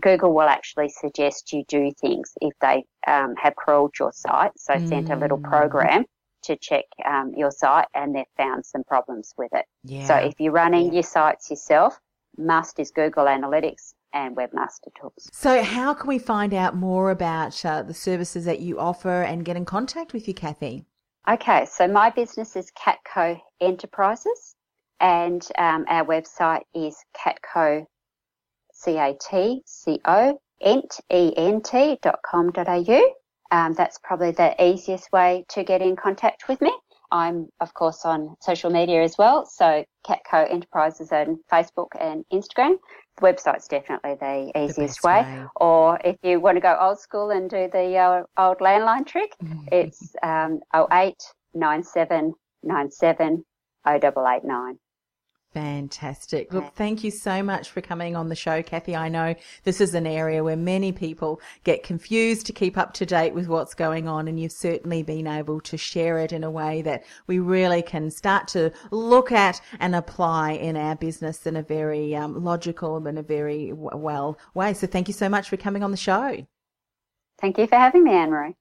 Google 0.00 0.32
will 0.32 0.48
actually 0.48 0.88
suggest 0.88 1.52
you 1.52 1.64
do 1.68 1.92
things 2.00 2.32
if 2.40 2.54
they 2.60 2.84
um, 3.06 3.34
have 3.36 3.56
crawled 3.56 3.92
your 3.98 4.12
site. 4.12 4.52
So 4.56 4.74
mm. 4.74 4.88
sent 4.88 5.10
a 5.10 5.16
little 5.16 5.38
mm. 5.38 5.48
program 5.48 6.04
to 6.44 6.56
check 6.56 6.84
um, 7.04 7.32
your 7.36 7.50
site 7.50 7.86
and 7.94 8.14
they've 8.14 8.24
found 8.36 8.66
some 8.66 8.84
problems 8.84 9.32
with 9.36 9.50
it. 9.52 9.64
Yeah. 9.84 10.06
So 10.06 10.14
if 10.16 10.34
you're 10.38 10.52
running 10.52 10.86
yeah. 10.86 10.94
your 10.94 11.02
sites 11.02 11.50
yourself, 11.50 11.98
must 12.36 12.78
is 12.78 12.90
Google 12.90 13.26
Analytics 13.26 13.92
and 14.12 14.36
webmaster 14.36 14.94
tools. 14.98 15.28
So, 15.32 15.62
how 15.62 15.94
can 15.94 16.08
we 16.08 16.18
find 16.18 16.54
out 16.54 16.76
more 16.76 17.10
about 17.10 17.64
uh, 17.64 17.82
the 17.82 17.94
services 17.94 18.44
that 18.44 18.60
you 18.60 18.78
offer 18.78 19.22
and 19.22 19.44
get 19.44 19.56
in 19.56 19.64
contact 19.64 20.12
with 20.12 20.28
you, 20.28 20.34
Kathy? 20.34 20.84
Okay, 21.28 21.66
so 21.66 21.86
my 21.86 22.10
business 22.10 22.56
is 22.56 22.72
Catco 22.72 23.40
Enterprises, 23.60 24.56
and 24.98 25.46
um, 25.56 25.84
our 25.88 26.04
website 26.04 26.62
is 26.74 26.96
catco, 27.16 27.86
C 28.72 28.96
A 28.96 29.14
T 29.20 29.62
C 29.64 30.00
O, 30.04 30.40
ent, 30.60 31.00
E-N-T 31.12 31.98
dot 32.02 32.18
com 32.24 32.50
dot 32.50 32.68
au. 32.68 33.14
Um, 33.50 33.74
that's 33.74 33.98
probably 34.02 34.30
the 34.30 34.54
easiest 34.62 35.12
way 35.12 35.44
to 35.50 35.62
get 35.62 35.82
in 35.82 35.94
contact 35.94 36.48
with 36.48 36.60
me. 36.60 36.72
I'm, 37.12 37.48
of 37.60 37.74
course, 37.74 38.04
on 38.04 38.36
social 38.40 38.70
media 38.70 39.02
as 39.02 39.16
well. 39.18 39.44
So 39.46 39.84
Catco 40.04 40.50
Enterprises 40.50 41.12
on 41.12 41.38
Facebook 41.52 41.88
and 42.00 42.24
Instagram. 42.32 42.78
The 43.18 43.22
website's 43.22 43.68
definitely 43.68 44.16
the 44.18 44.50
easiest 44.56 45.02
the 45.02 45.08
way. 45.08 45.22
way. 45.22 45.44
Or 45.56 46.00
if 46.02 46.16
you 46.22 46.40
want 46.40 46.56
to 46.56 46.60
go 46.60 46.76
old 46.80 46.98
school 46.98 47.30
and 47.30 47.50
do 47.50 47.68
the 47.70 47.96
uh, 47.96 48.22
old 48.38 48.58
landline 48.58 49.06
trick, 49.06 49.36
mm-hmm. 49.44 49.68
it's 49.70 50.14
um, 50.22 50.60
08 50.74 51.14
97 51.54 52.32
97 52.62 53.44
0889. 53.86 54.78
Fantastic. 55.54 56.50
Look, 56.50 56.74
thank 56.76 57.04
you 57.04 57.10
so 57.10 57.42
much 57.42 57.70
for 57.70 57.82
coming 57.82 58.16
on 58.16 58.28
the 58.30 58.34
show, 58.34 58.62
Kathy. 58.62 58.96
I 58.96 59.10
know 59.10 59.34
this 59.64 59.82
is 59.82 59.94
an 59.94 60.06
area 60.06 60.42
where 60.42 60.56
many 60.56 60.92
people 60.92 61.42
get 61.64 61.82
confused 61.82 62.46
to 62.46 62.54
keep 62.54 62.78
up 62.78 62.94
to 62.94 63.04
date 63.04 63.34
with 63.34 63.48
what's 63.48 63.74
going 63.74 64.08
on, 64.08 64.28
and 64.28 64.40
you've 64.40 64.52
certainly 64.52 65.02
been 65.02 65.26
able 65.26 65.60
to 65.60 65.76
share 65.76 66.18
it 66.18 66.32
in 66.32 66.42
a 66.42 66.50
way 66.50 66.80
that 66.82 67.04
we 67.26 67.38
really 67.38 67.82
can 67.82 68.10
start 68.10 68.48
to 68.48 68.72
look 68.90 69.30
at 69.30 69.60
and 69.78 69.94
apply 69.94 70.52
in 70.52 70.74
our 70.74 70.96
business 70.96 71.46
in 71.46 71.56
a 71.56 71.62
very 71.62 72.16
um, 72.16 72.42
logical 72.42 73.06
and 73.06 73.18
a 73.18 73.22
very 73.22 73.72
well 73.74 74.38
way. 74.54 74.72
So 74.72 74.86
thank 74.86 75.06
you 75.06 75.14
so 75.14 75.28
much 75.28 75.50
for 75.50 75.58
coming 75.58 75.82
on 75.82 75.90
the 75.90 75.98
show. 75.98 76.46
Thank 77.38 77.58
you 77.58 77.66
for 77.66 77.76
having 77.76 78.04
me, 78.04 78.12
Anne 78.12 78.30
Marie. 78.30 78.56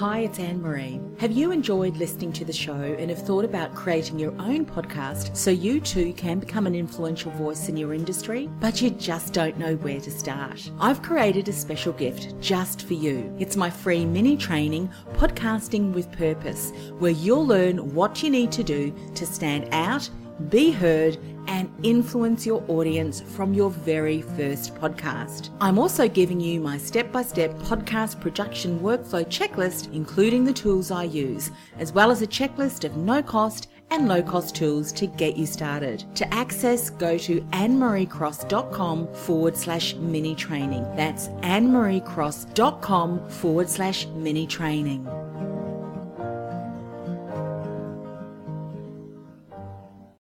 Hi, 0.00 0.20
it's 0.20 0.38
Anne 0.38 0.62
Marie. 0.62 0.98
Have 1.18 1.30
you 1.30 1.50
enjoyed 1.50 1.98
listening 1.98 2.32
to 2.32 2.44
the 2.46 2.54
show 2.54 2.72
and 2.72 3.10
have 3.10 3.20
thought 3.20 3.44
about 3.44 3.74
creating 3.74 4.18
your 4.18 4.32
own 4.40 4.64
podcast 4.64 5.36
so 5.36 5.50
you 5.50 5.78
too 5.78 6.14
can 6.14 6.38
become 6.38 6.66
an 6.66 6.74
influential 6.74 7.30
voice 7.32 7.68
in 7.68 7.76
your 7.76 7.92
industry, 7.92 8.48
but 8.60 8.80
you 8.80 8.88
just 8.88 9.34
don't 9.34 9.58
know 9.58 9.76
where 9.76 10.00
to 10.00 10.10
start? 10.10 10.70
I've 10.80 11.02
created 11.02 11.50
a 11.50 11.52
special 11.52 11.92
gift 11.92 12.34
just 12.40 12.86
for 12.86 12.94
you. 12.94 13.30
It's 13.38 13.58
my 13.58 13.68
free 13.68 14.06
mini 14.06 14.38
training, 14.38 14.90
Podcasting 15.12 15.92
with 15.92 16.10
Purpose, 16.12 16.72
where 16.98 17.10
you'll 17.10 17.46
learn 17.46 17.92
what 17.94 18.22
you 18.22 18.30
need 18.30 18.52
to 18.52 18.64
do 18.64 18.94
to 19.16 19.26
stand 19.26 19.68
out 19.70 20.08
be 20.48 20.70
heard, 20.70 21.18
and 21.50 21.68
influence 21.82 22.46
your 22.46 22.64
audience 22.68 23.20
from 23.20 23.52
your 23.52 23.70
very 23.70 24.22
first 24.22 24.74
podcast. 24.76 25.50
I'm 25.60 25.78
also 25.78 26.08
giving 26.08 26.40
you 26.40 26.60
my 26.60 26.78
step 26.78 27.12
by 27.12 27.22
step 27.22 27.52
podcast 27.58 28.20
production 28.20 28.78
workflow 28.78 29.26
checklist, 29.26 29.92
including 29.92 30.44
the 30.44 30.52
tools 30.52 30.90
I 30.90 31.04
use, 31.04 31.50
as 31.78 31.92
well 31.92 32.10
as 32.10 32.22
a 32.22 32.26
checklist 32.26 32.84
of 32.84 32.96
no 32.96 33.22
cost 33.22 33.68
and 33.90 34.06
low 34.06 34.22
cost 34.22 34.54
tools 34.54 34.92
to 34.92 35.08
get 35.08 35.36
you 35.36 35.44
started. 35.44 36.04
To 36.14 36.32
access, 36.32 36.88
go 36.88 37.18
to 37.18 37.40
annemariecross.com 37.40 39.12
forward 39.12 39.56
slash 39.56 39.96
mini 39.96 40.36
training. 40.36 40.84
That's 40.94 41.28
annemariecross.com 41.28 43.28
forward 43.28 43.68
slash 43.68 44.06
mini 44.06 44.46
training. 44.46 45.29